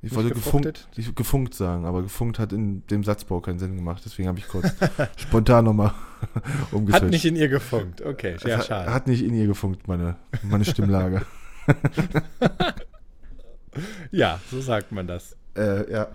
Ich 0.00 0.10
Nicht 0.10 0.16
wollte 0.16 0.34
gefunkt, 0.34 0.86
ich, 0.96 1.14
gefunkt 1.14 1.54
sagen, 1.54 1.86
aber 1.86 2.02
gefunkt 2.02 2.38
hat 2.38 2.52
in 2.52 2.86
dem 2.88 3.02
Satzbau 3.04 3.40
keinen 3.40 3.58
Sinn 3.58 3.74
gemacht, 3.74 4.02
deswegen 4.04 4.28
habe 4.28 4.38
ich 4.38 4.46
kurz 4.46 4.68
spontan 5.16 5.64
nochmal 5.64 5.92
umgeswitcht. 6.72 7.04
Hat 7.04 7.10
nicht 7.10 7.24
in 7.24 7.36
ihr 7.36 7.48
gefunkt. 7.48 8.02
Okay, 8.02 8.36
ja, 8.44 8.58
hat, 8.58 8.66
schade. 8.66 8.92
hat 8.92 9.06
nicht 9.06 9.24
in 9.24 9.32
ihr 9.34 9.46
gefunkt, 9.46 9.88
meine, 9.88 10.16
meine 10.42 10.66
Stimmlage. 10.66 11.22
ja, 14.10 14.38
so 14.50 14.60
sagt 14.60 14.92
man 14.92 15.06
das. 15.06 15.36
Äh, 15.56 15.90
ja. 15.90 16.08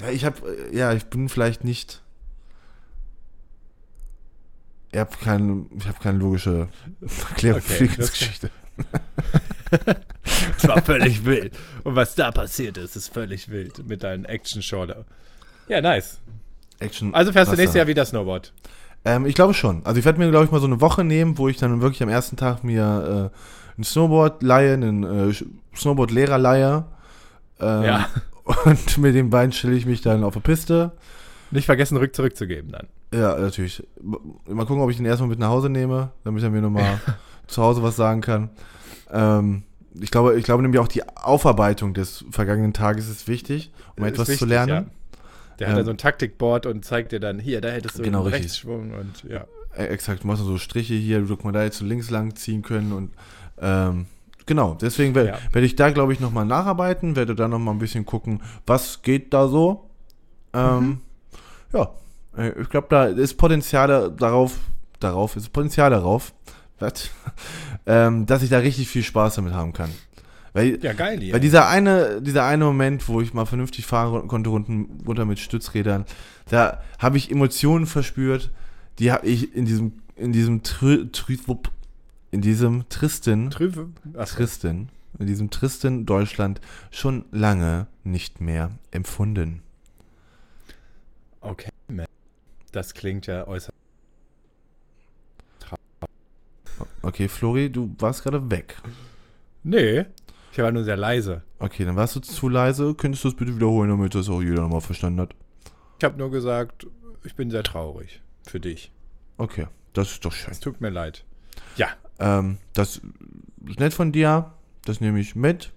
Ja, 0.00 0.10
ich 0.10 0.24
habe, 0.24 0.36
ja, 0.72 0.92
ich 0.92 1.06
bin 1.06 1.28
vielleicht 1.28 1.64
nicht. 1.64 2.00
Ich 4.92 4.98
habe 4.98 5.10
keine, 5.22 5.66
ich 5.76 5.86
habe 5.88 5.98
keine 6.00 6.18
logische 6.18 6.68
Erklärung 7.30 7.60
Okay, 7.64 7.88
für 7.88 7.88
die 7.88 7.96
Geschichte. 7.96 8.50
Das 10.56 10.68
war 10.68 10.82
völlig 10.82 11.24
wild. 11.24 11.52
Und 11.84 11.96
was 11.96 12.14
da 12.14 12.30
passiert 12.30 12.76
ist, 12.78 12.96
ist 12.96 13.12
völlig 13.12 13.48
wild 13.50 13.86
mit 13.86 14.02
deinen 14.02 14.24
Action-Schorle. 14.24 15.04
Ja, 15.68 15.80
nice. 15.80 16.18
Action. 16.78 17.14
Also 17.14 17.32
fährst 17.32 17.52
du 17.52 17.56
nächstes 17.56 17.76
Jahr 17.76 17.86
wieder 17.86 18.04
Snowboard. 18.04 18.52
Ähm, 19.04 19.26
ich 19.26 19.34
glaube 19.34 19.54
schon. 19.54 19.84
Also 19.84 19.98
ich 19.98 20.04
werde 20.04 20.18
mir, 20.18 20.30
glaube 20.30 20.46
ich, 20.46 20.50
mal 20.50 20.60
so 20.60 20.66
eine 20.66 20.80
Woche 20.80 21.04
nehmen, 21.04 21.38
wo 21.38 21.48
ich 21.48 21.56
dann 21.56 21.80
wirklich 21.82 22.02
am 22.02 22.08
ersten 22.08 22.36
Tag 22.36 22.64
mir 22.64 23.30
äh, 23.32 23.80
ein 23.80 23.84
Snowboard 23.84 24.42
leihe, 24.42 24.72
einen 24.74 25.30
äh, 25.30 25.34
Snowboard-Lehrer 25.76 26.38
leihe. 26.38 26.84
Ähm, 27.60 27.82
Ja. 27.82 28.08
Und 28.44 28.98
mit 28.98 29.14
den 29.14 29.30
beiden 29.30 29.52
stelle 29.52 29.74
ich 29.74 29.86
mich 29.86 30.00
dann 30.02 30.22
auf 30.24 30.34
der 30.34 30.40
Piste. 30.40 30.92
Nicht 31.50 31.66
vergessen, 31.66 31.96
rück 31.96 32.14
zurückzugeben 32.14 32.72
dann. 32.72 32.88
Ja, 33.12 33.38
natürlich. 33.38 33.82
Mal 34.02 34.66
gucken, 34.66 34.82
ob 34.82 34.90
ich 34.90 34.96
den 34.96 35.06
erstmal 35.06 35.28
mit 35.28 35.38
nach 35.38 35.48
Hause 35.48 35.68
nehme, 35.70 36.10
damit 36.24 36.42
er 36.42 36.50
mir 36.50 36.60
nochmal 36.60 37.00
zu 37.46 37.62
Hause 37.62 37.82
was 37.82 37.96
sagen 37.96 38.20
kann. 38.20 38.50
Ähm, 39.10 39.62
ich 40.00 40.10
glaube, 40.10 40.36
ich 40.36 40.44
glaube 40.44 40.62
nämlich 40.62 40.80
auch 40.80 40.88
die 40.88 41.06
Aufarbeitung 41.16 41.94
des 41.94 42.24
vergangenen 42.30 42.72
Tages 42.72 43.08
ist 43.08 43.28
wichtig, 43.28 43.72
um 43.96 44.04
Ist 44.04 44.10
etwas 44.12 44.26
zu 44.26 44.32
wichtig, 44.32 44.48
lernen. 44.48 44.68
ja. 44.72 44.84
Der 45.60 45.68
hat 45.68 45.72
Ähm, 45.74 45.76
dann 45.76 45.84
so 45.86 45.90
ein 45.92 45.98
Taktikboard 45.98 46.66
und 46.66 46.84
zeigt 46.84 47.12
dir 47.12 47.20
dann, 47.20 47.38
hier, 47.38 47.60
da 47.60 47.68
hättest 47.68 47.98
du 47.98 48.02
Genau, 48.02 48.18
einen 48.24 48.26
richtig. 48.28 48.42
Rechtsschwung 48.46 48.92
und 48.92 49.22
ja. 49.30 49.44
Exakt, 49.76 50.24
du 50.24 50.26
machst 50.26 50.42
so 50.42 50.58
Striche 50.58 50.94
hier, 50.94 51.20
du 51.20 51.28
guck 51.28 51.44
mal 51.44 51.52
da 51.52 51.62
jetzt 51.62 51.78
so 51.78 51.84
links 51.84 52.10
lang 52.10 52.34
ziehen 52.34 52.62
können 52.62 52.92
und 52.92 53.10
ähm, 53.60 54.06
genau, 54.46 54.74
deswegen 54.74 55.14
werde 55.14 55.30
Ja. 55.30 55.38
werd 55.52 55.64
ich 55.64 55.76
da, 55.76 55.90
glaube 55.90 56.12
ich, 56.12 56.20
nochmal 56.20 56.44
nacharbeiten, 56.44 57.16
werde 57.16 57.34
dann 57.34 57.50
nochmal 57.50 57.74
ein 57.74 57.78
bisschen 57.78 58.04
gucken, 58.06 58.40
was 58.66 59.02
geht 59.02 59.32
da 59.34 59.48
so. 59.48 59.88
Ähm, 60.52 60.78
Mhm. 60.78 61.00
Ja, 61.72 61.90
äh, 62.36 62.60
ich 62.60 62.68
glaube, 62.68 62.86
da 62.90 63.06
ist 63.06 63.34
Potenzial 63.34 64.12
darauf, 64.16 64.58
darauf 65.00 65.36
ist 65.36 65.52
Potenzial 65.52 65.90
darauf, 65.90 66.32
was? 66.78 67.10
ähm, 67.86 68.26
dass 68.26 68.42
ich 68.42 68.50
da 68.50 68.58
richtig 68.58 68.88
viel 68.88 69.02
Spaß 69.02 69.36
damit 69.36 69.52
haben 69.54 69.72
kann. 69.72 69.90
Weil, 70.52 70.78
Ja, 70.84 70.92
geil 70.92 71.18
hier. 71.20 71.32
weil 71.32 71.40
dieser 71.40 71.66
eine, 71.68 72.22
dieser 72.22 72.44
eine 72.44 72.64
Moment, 72.64 73.08
wo 73.08 73.20
ich 73.20 73.34
mal 73.34 73.44
vernünftig 73.44 73.86
fahren 73.86 74.28
konnte, 74.28 74.50
runter, 74.50 74.72
runter 75.04 75.24
mit 75.24 75.40
Stützrädern, 75.40 76.04
da 76.48 76.80
habe 77.00 77.16
ich 77.16 77.30
Emotionen 77.32 77.86
verspürt, 77.86 78.52
die 79.00 79.10
habe 79.10 79.26
ich 79.26 79.52
in 79.56 79.64
diesem, 79.64 79.94
in 80.14 80.30
diesem 80.30 80.62
Trü, 80.62 81.10
Trü, 81.10 81.36
wupp, 81.48 81.70
in 82.34 82.40
diesem 82.40 82.88
tristen. 82.88 83.48
Achso. 84.14 84.36
tristen, 84.36 84.88
in 85.20 85.26
diesem 85.26 85.50
tristen 85.50 86.04
Deutschland 86.04 86.60
schon 86.90 87.24
lange 87.30 87.86
nicht 88.02 88.40
mehr 88.40 88.72
empfunden. 88.90 89.62
Okay, 91.40 91.70
man. 91.86 92.06
Das 92.72 92.92
klingt 92.92 93.28
ja 93.28 93.46
äußerst. 93.46 93.72
Okay, 97.02 97.28
Flori, 97.28 97.70
du 97.70 97.94
warst 97.98 98.24
gerade 98.24 98.50
weg. 98.50 98.78
Nee, 99.62 100.06
ich 100.50 100.58
war 100.58 100.72
nur 100.72 100.82
sehr 100.82 100.96
leise. 100.96 101.42
Okay, 101.60 101.84
dann 101.84 101.94
warst 101.94 102.16
du 102.16 102.20
zu 102.20 102.48
leise. 102.48 102.94
Könntest 102.96 103.22
du 103.22 103.28
es 103.28 103.36
bitte 103.36 103.54
wiederholen, 103.54 103.90
damit 103.90 104.14
das 104.16 104.28
auch 104.28 104.42
jeder 104.42 104.62
nochmal 104.62 104.80
verstanden 104.80 105.20
hat? 105.20 105.36
Ich 105.98 106.04
habe 106.04 106.18
nur 106.18 106.32
gesagt, 106.32 106.86
ich 107.22 107.36
bin 107.36 107.50
sehr 107.50 107.62
traurig 107.62 108.22
für 108.42 108.58
dich. 108.58 108.90
Okay, 109.36 109.68
das 109.92 110.10
ist 110.10 110.24
doch 110.24 110.32
schön. 110.32 110.50
Es 110.50 110.58
tut 110.58 110.80
mir 110.80 110.90
leid. 110.90 111.24
Ja, 111.76 111.90
Ähm, 112.18 112.58
das 112.74 113.00
ist 113.66 113.80
nett 113.80 113.94
von 113.94 114.12
dir. 114.12 114.52
Das 114.84 115.00
nehme 115.00 115.18
ich 115.20 115.34
mit. 115.34 115.72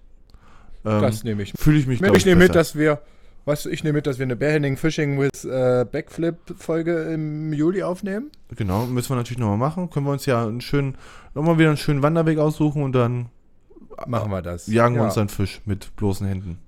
Ähm, 0.84 1.02
das 1.02 1.24
nehme 1.24 1.42
ich. 1.42 1.52
Fühle 1.56 1.78
ich 1.78 1.86
mich, 1.86 2.00
mit. 2.00 2.08
glaub 2.08 2.16
Ich 2.16 2.26
nehme 2.26 2.44
mit, 2.44 2.54
dass 2.54 2.76
wir, 2.76 3.00
du, 3.46 3.68
ich 3.70 3.82
nehme 3.82 3.94
mit, 3.94 4.06
dass 4.06 4.18
wir 4.18 4.24
eine 4.24 4.36
Bearhanding 4.36 4.76
Fishing 4.76 5.18
with 5.18 5.44
äh, 5.44 5.84
Backflip 5.90 6.36
Folge 6.58 6.94
im 7.12 7.52
Juli 7.52 7.82
aufnehmen. 7.82 8.30
Genau, 8.54 8.86
müssen 8.86 9.10
wir 9.10 9.16
natürlich 9.16 9.38
nochmal 9.38 9.56
machen. 9.58 9.90
Können 9.90 10.06
wir 10.06 10.12
uns 10.12 10.26
ja 10.26 10.46
einen 10.46 10.60
schönen, 10.60 10.96
nochmal 11.34 11.58
wieder 11.58 11.68
einen 11.68 11.76
schönen 11.78 12.02
Wanderweg 12.02 12.38
aussuchen 12.38 12.82
und 12.82 12.92
dann 12.92 13.26
Machen 14.06 14.30
wir 14.30 14.42
das. 14.42 14.66
jagen 14.68 14.94
wir 14.94 15.00
Ja. 15.00 15.06
uns 15.06 15.14
dann 15.14 15.28
Fisch 15.28 15.60
mit 15.64 15.94
bloßen 15.96 16.26
Händen. 16.26 16.58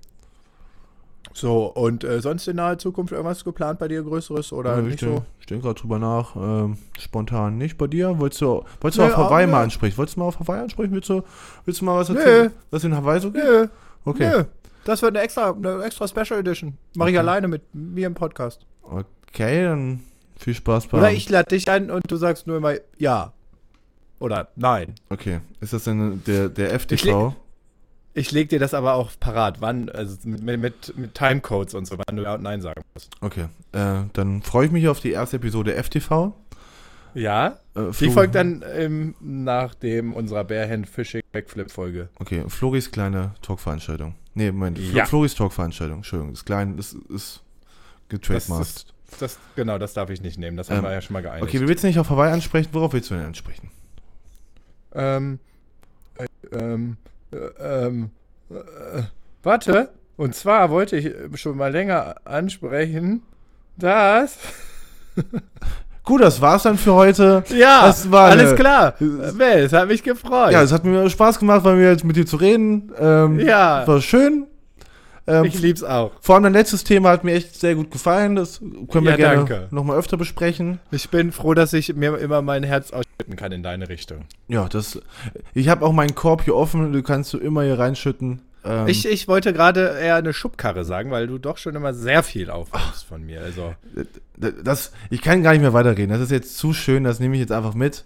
So, 1.33 1.65
und 1.67 2.03
äh, 2.03 2.19
sonst 2.21 2.47
in 2.47 2.57
naher 2.57 2.77
Zukunft 2.77 3.13
irgendwas 3.13 3.43
geplant 3.43 3.79
bei 3.79 3.87
dir 3.87 4.03
Größeres 4.03 4.51
oder 4.53 4.75
Ja, 4.75 4.81
nicht 4.81 4.95
ich 4.95 5.07
so? 5.09 5.23
Ich 5.39 5.45
denke 5.45 5.63
gerade 5.65 5.79
drüber 5.79 5.97
nach. 5.99 6.35
Ähm, 6.35 6.77
spontan 6.99 7.57
nicht 7.57 7.77
bei 7.77 7.87
dir. 7.87 8.19
Wolltest 8.19 8.41
du, 8.41 8.63
wolltest 8.81 8.97
du 8.99 9.03
Nee, 9.03 9.09
auf 9.11 9.17
Hawaii 9.17 9.43
aber- 9.43 9.51
mal 9.53 9.63
ansprechen? 9.63 9.97
Wolltest 9.97 10.17
du 10.17 10.19
mal 10.21 10.27
auf 10.27 10.39
Hawaii 10.39 10.61
ansprechen? 10.61 10.91
Willst 10.93 11.09
du, 11.09 11.21
willst 11.65 11.81
du 11.81 11.85
mal 11.85 11.97
was 11.97 12.09
erzählen? 12.09 12.51
Was 12.69 12.83
in 12.83 12.95
Hawaii 12.95 13.19
so 13.19 13.31
geht? 13.31 13.43
Nö, 13.43 13.67
Okay. 14.05 14.29
nö. 14.29 14.43
Das 14.83 15.01
wird 15.01 15.15
eine 15.15 15.23
extra, 15.23 15.51
eine 15.51 15.83
extra 15.83 16.07
Special 16.07 16.39
Edition. 16.39 16.75
Mache 16.95 17.09
ich 17.11 17.15
Okay. 17.15 17.19
alleine 17.19 17.47
mit 17.47 17.61
mir 17.73 18.07
im 18.07 18.13
Podcast. 18.15 18.65
Okay, 18.83 19.63
dann 19.63 20.01
viel 20.37 20.53
Spaß 20.55 20.87
bei. 20.87 20.97
Oder 20.97 21.11
ich 21.11 21.29
lade 21.29 21.49
dich 21.49 21.69
ein 21.69 21.91
und 21.91 22.09
du 22.11 22.15
sagst 22.17 22.47
nur 22.47 22.57
immer 22.57 22.73
ja. 22.97 23.31
Oder 24.19 24.49
nein. 24.55 24.95
Okay, 25.09 25.39
ist 25.61 25.73
das 25.73 25.83
denn 25.85 26.21
der, 26.27 26.49
der 26.49 26.67
Ich 26.75 26.81
FTV? 26.81 27.33
Ich 28.13 28.31
leg 28.31 28.49
dir 28.49 28.59
das 28.59 28.73
aber 28.73 28.95
auch 28.95 29.11
parat, 29.19 29.61
wann, 29.61 29.89
also 29.89 30.17
mit, 30.27 30.59
mit, 30.59 30.97
mit 30.97 31.15
Timecodes 31.15 31.73
und 31.73 31.85
so, 31.85 31.97
wann 31.97 32.15
du 32.17 32.23
ja 32.23 32.35
und 32.35 32.43
nein 32.43 32.61
sagen 32.61 32.81
musst. 32.93 33.09
Okay, 33.21 33.45
äh, 33.71 34.03
dann 34.13 34.41
freue 34.41 34.65
ich 34.65 34.71
mich 34.71 34.87
auf 34.89 34.99
die 34.99 35.11
erste 35.11 35.37
Episode 35.37 35.81
FTV. 35.81 36.33
Ja? 37.13 37.59
Äh, 37.75 37.91
Die 37.99 38.09
folgt 38.09 38.35
dann 38.35 38.63
ähm, 38.73 39.15
nach 39.21 39.73
dem 39.75 40.13
unserer 40.13 40.43
Barehand 40.43 40.89
Fishing 40.89 41.21
Backflip 41.31 41.71
Folge. 41.71 42.09
Okay, 42.19 42.43
Floris 42.49 42.91
kleine 42.91 43.33
Talkveranstaltung. 43.41 44.15
Nee, 44.33 44.51
Moment, 44.51 44.77
Flo 44.79 44.97
Ja. 44.97 45.05
Floris 45.05 45.35
Talkveranstaltung, 45.35 45.97
Entschuldigung, 45.97 46.33
ist 46.33 46.49
das 46.49 46.93
ist 46.93 47.03
Das, 47.09 47.41
getrademarkt. 48.09 48.65
ist, 48.67 48.93
das, 49.19 49.37
genau, 49.55 49.77
das 49.77 49.93
darf 49.93 50.09
ich 50.09 50.21
nicht 50.21 50.37
nehmen. 50.37 50.57
Das 50.57 50.69
haben 50.69 50.77
Ähm, 50.79 50.83
wir 50.83 50.91
ja 50.93 51.01
schon 51.01 51.13
mal 51.13 51.21
geeinigt. 51.21 51.43
Okay, 51.43 51.61
wie 51.61 51.67
willst 51.67 51.83
du 51.83 51.87
nicht 51.87 51.99
auf 51.99 52.09
Hawaii 52.09 52.31
ansprechen? 52.33 52.69
Worauf 52.73 52.91
willst 52.93 53.09
du 53.09 53.15
denn 53.15 53.25
ansprechen? 53.25 53.71
Ähm, 54.93 55.39
äh, 56.17 56.25
ähm, 56.57 56.97
äh, 57.05 57.09
ähm, 57.59 58.09
äh, 58.49 59.01
warte. 59.43 59.89
Und 60.17 60.35
zwar 60.35 60.69
wollte 60.69 60.97
ich 60.97 61.39
schon 61.39 61.57
mal 61.57 61.71
länger 61.71 62.15
ansprechen, 62.25 63.23
dass. 63.77 64.37
Gut, 66.03 66.21
das 66.21 66.41
war's 66.41 66.63
dann 66.63 66.77
für 66.77 66.93
heute. 66.93 67.43
Ja, 67.49 67.81
alles 68.11 68.55
klar. 68.55 68.95
Mel, 68.99 69.59
es 69.65 69.73
hat 69.73 69.87
mich 69.87 70.03
gefreut. 70.03 70.51
Ja, 70.51 70.61
es 70.63 70.71
hat 70.71 70.83
mir 70.83 71.09
Spaß 71.09 71.39
gemacht, 71.39 71.63
weil 71.63 71.75
mir 71.75 71.91
jetzt 71.91 72.03
mit 72.03 72.15
dir 72.15 72.25
zu 72.25 72.37
reden. 72.37 72.91
Ähm, 72.99 73.39
Ja. 73.39 73.85
War 73.87 74.01
schön. 74.01 74.47
Ähm, 75.39 75.45
ich 75.45 75.59
lieb's 75.59 75.83
auch. 75.83 76.11
vor 76.21 76.35
allem 76.35 76.43
dein 76.45 76.53
letztes 76.53 76.83
Thema 76.83 77.09
hat 77.09 77.23
mir 77.23 77.33
echt 77.33 77.59
sehr 77.59 77.75
gut 77.75 77.91
gefallen. 77.91 78.35
Das 78.35 78.59
können 78.59 79.05
wir 79.05 79.11
Ja, 79.11 79.15
gerne 79.17 79.35
danke. 79.37 79.67
nochmal 79.71 79.97
öfter 79.97 80.17
besprechen. 80.17 80.79
Ich 80.91 81.09
bin 81.09 81.31
froh, 81.31 81.53
dass 81.53 81.73
ich 81.73 81.93
mir 81.95 82.17
immer 82.17 82.41
mein 82.41 82.63
Herz 82.63 82.91
ausschütten 82.91 83.35
kann 83.35 83.51
in 83.51 83.63
deine 83.63 83.89
Richtung. 83.89 84.25
Ja, 84.47 84.67
das. 84.69 84.99
Ich 85.53 85.69
habe 85.69 85.85
auch 85.85 85.93
meinen 85.93 86.15
Korb 86.15 86.43
hier 86.43 86.55
offen. 86.55 86.91
Du 86.93 87.01
kannst 87.03 87.33
du 87.33 87.37
immer 87.37 87.63
hier 87.63 87.79
reinschütten. 87.79 88.41
Ähm, 88.63 88.87
Ich, 88.87 89.07
ich 89.07 89.27
wollte 89.27 89.53
gerade 89.53 89.97
eher 89.99 90.15
eine 90.17 90.33
Schubkarre 90.33 90.85
sagen, 90.85 91.09
weil 91.11 91.27
du 91.27 91.37
doch 91.39 91.57
schon 91.57 91.75
immer 91.75 91.93
sehr 91.93 92.21
viel 92.23 92.49
aufnimmst 92.51 93.05
von 93.05 93.25
mir. 93.25 93.41
Also, 93.41 93.73
das, 94.63 94.91
ich 95.09 95.21
kann 95.21 95.43
gar 95.43 95.51
nicht 95.53 95.61
mehr 95.61 95.73
weiterreden. 95.73 96.09
Das 96.09 96.21
ist 96.21 96.31
jetzt 96.31 96.57
zu 96.57 96.73
schön. 96.73 97.03
Das 97.03 97.19
nehme 97.19 97.35
ich 97.35 97.41
jetzt 97.41 97.51
einfach 97.51 97.73
mit. 97.73 98.05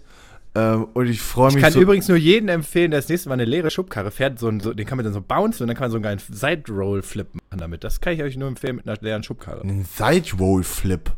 Ähm, 0.56 0.88
und 0.94 1.06
ich 1.06 1.20
freue 1.20 1.50
ich 1.50 1.56
mich 1.56 1.62
kann 1.62 1.72
so. 1.74 1.80
übrigens 1.80 2.08
nur 2.08 2.16
jedem 2.16 2.48
empfehlen, 2.48 2.90
der 2.90 3.00
das 3.00 3.10
nächste 3.10 3.28
Mal 3.28 3.34
eine 3.34 3.44
leere 3.44 3.70
Schubkarre 3.70 4.10
fährt. 4.10 4.38
So, 4.38 4.50
so, 4.58 4.72
den 4.72 4.86
kann 4.86 4.96
man 4.96 5.04
dann 5.04 5.12
so 5.12 5.20
bouncen 5.20 5.64
und 5.64 5.68
dann 5.68 5.76
kann 5.76 5.84
man 5.84 5.90
so 5.90 5.96
einen 5.98 6.02
geilen 6.02 6.18
Side-Roll-Flip 6.18 7.28
machen 7.34 7.58
damit. 7.58 7.84
Das 7.84 8.00
kann 8.00 8.14
ich 8.14 8.22
euch 8.22 8.38
nur 8.38 8.48
empfehlen 8.48 8.76
mit 8.76 8.88
einer 8.88 8.96
leeren 9.02 9.22
Schubkarre. 9.22 9.60
einen 9.60 9.84
Side-Roll-Flip. 9.84 11.10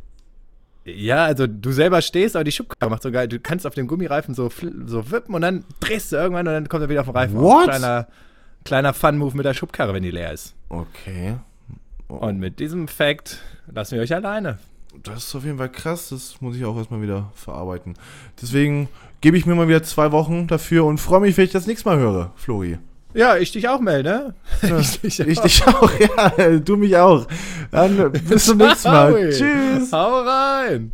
Ja, 0.85 1.25
also 1.25 1.47
du 1.47 1.71
selber 1.71 2.03
stehst, 2.03 2.35
aber 2.35 2.43
die 2.45 2.51
Schubkarre 2.51 2.91
macht 2.91 3.03
so 3.03 3.13
geil. 3.13 3.29
Du 3.29 3.39
kannst 3.39 3.65
auf 3.65 3.75
dem 3.75 3.87
Gummireifen 3.87 4.35
so, 4.35 4.51
so 4.87 5.11
wippen 5.13 5.35
und 5.35 5.43
dann 5.43 5.65
drehst 5.79 6.11
du 6.11 6.17
irgendwann 6.17 6.49
und 6.49 6.55
dann 6.55 6.69
kommt 6.69 6.83
er 6.83 6.89
wieder 6.89 7.03
auf 7.03 7.07
den 7.07 7.15
Reifen. 7.15 7.37
What? 7.37 7.65
Kleiner, 7.65 8.09
kleiner 8.65 8.93
Fun-Move 8.93 9.37
mit 9.37 9.47
der 9.47 9.55
Schubkarre, 9.55 9.95
wenn 9.95 10.03
die 10.03 10.11
leer 10.11 10.33
ist. 10.33 10.57
Okay. 10.69 11.37
Und 12.09 12.41
mit 12.41 12.59
diesem 12.59 12.89
Fact 12.89 13.41
lassen 13.71 13.95
wir 13.95 14.03
euch 14.03 14.15
alleine. 14.15 14.59
Das 15.03 15.27
ist 15.27 15.35
auf 15.37 15.45
jeden 15.45 15.59
Fall 15.59 15.71
krass, 15.71 16.09
das 16.09 16.41
muss 16.41 16.57
ich 16.57 16.65
auch 16.65 16.77
erstmal 16.77 17.03
wieder 17.03 17.31
verarbeiten. 17.35 17.95
Deswegen 18.41 18.89
gebe 19.21 19.37
ich 19.37 19.47
mir 19.47 19.55
mal 19.55 19.69
wieder 19.69 19.83
zwei 19.83 20.13
Wochen 20.13 20.47
dafür 20.47 20.85
und 20.85 20.99
freue 20.99 21.21
mich, 21.21 21.37
wenn 21.37 21.45
ich 21.45 21.53
das 21.53 21.67
nächste 21.67 21.89
Mal 21.89 21.99
höre, 21.99 22.33
Flori. 22.37 22.79
Ja, 23.15 23.37
ich 23.37 23.53
dich 23.53 23.69
auch, 23.69 23.81
Mel, 23.81 24.03
ne? 24.03 24.35
ich 24.81 25.01
dich 25.01 25.21
Ich 25.21 25.41
dich 25.41 25.67
auch, 25.67 25.91
ja, 26.39 26.59
du 26.59 26.77
mich 26.77 26.97
auch. 26.97 27.27
Dann 27.71 28.13
bis 28.13 28.47
zum 28.47 28.59
nächsten 28.59 28.91
Mal. 28.91 29.31
Tschüss. 29.31 29.93
Hau 29.93 30.21
rein! 30.21 30.93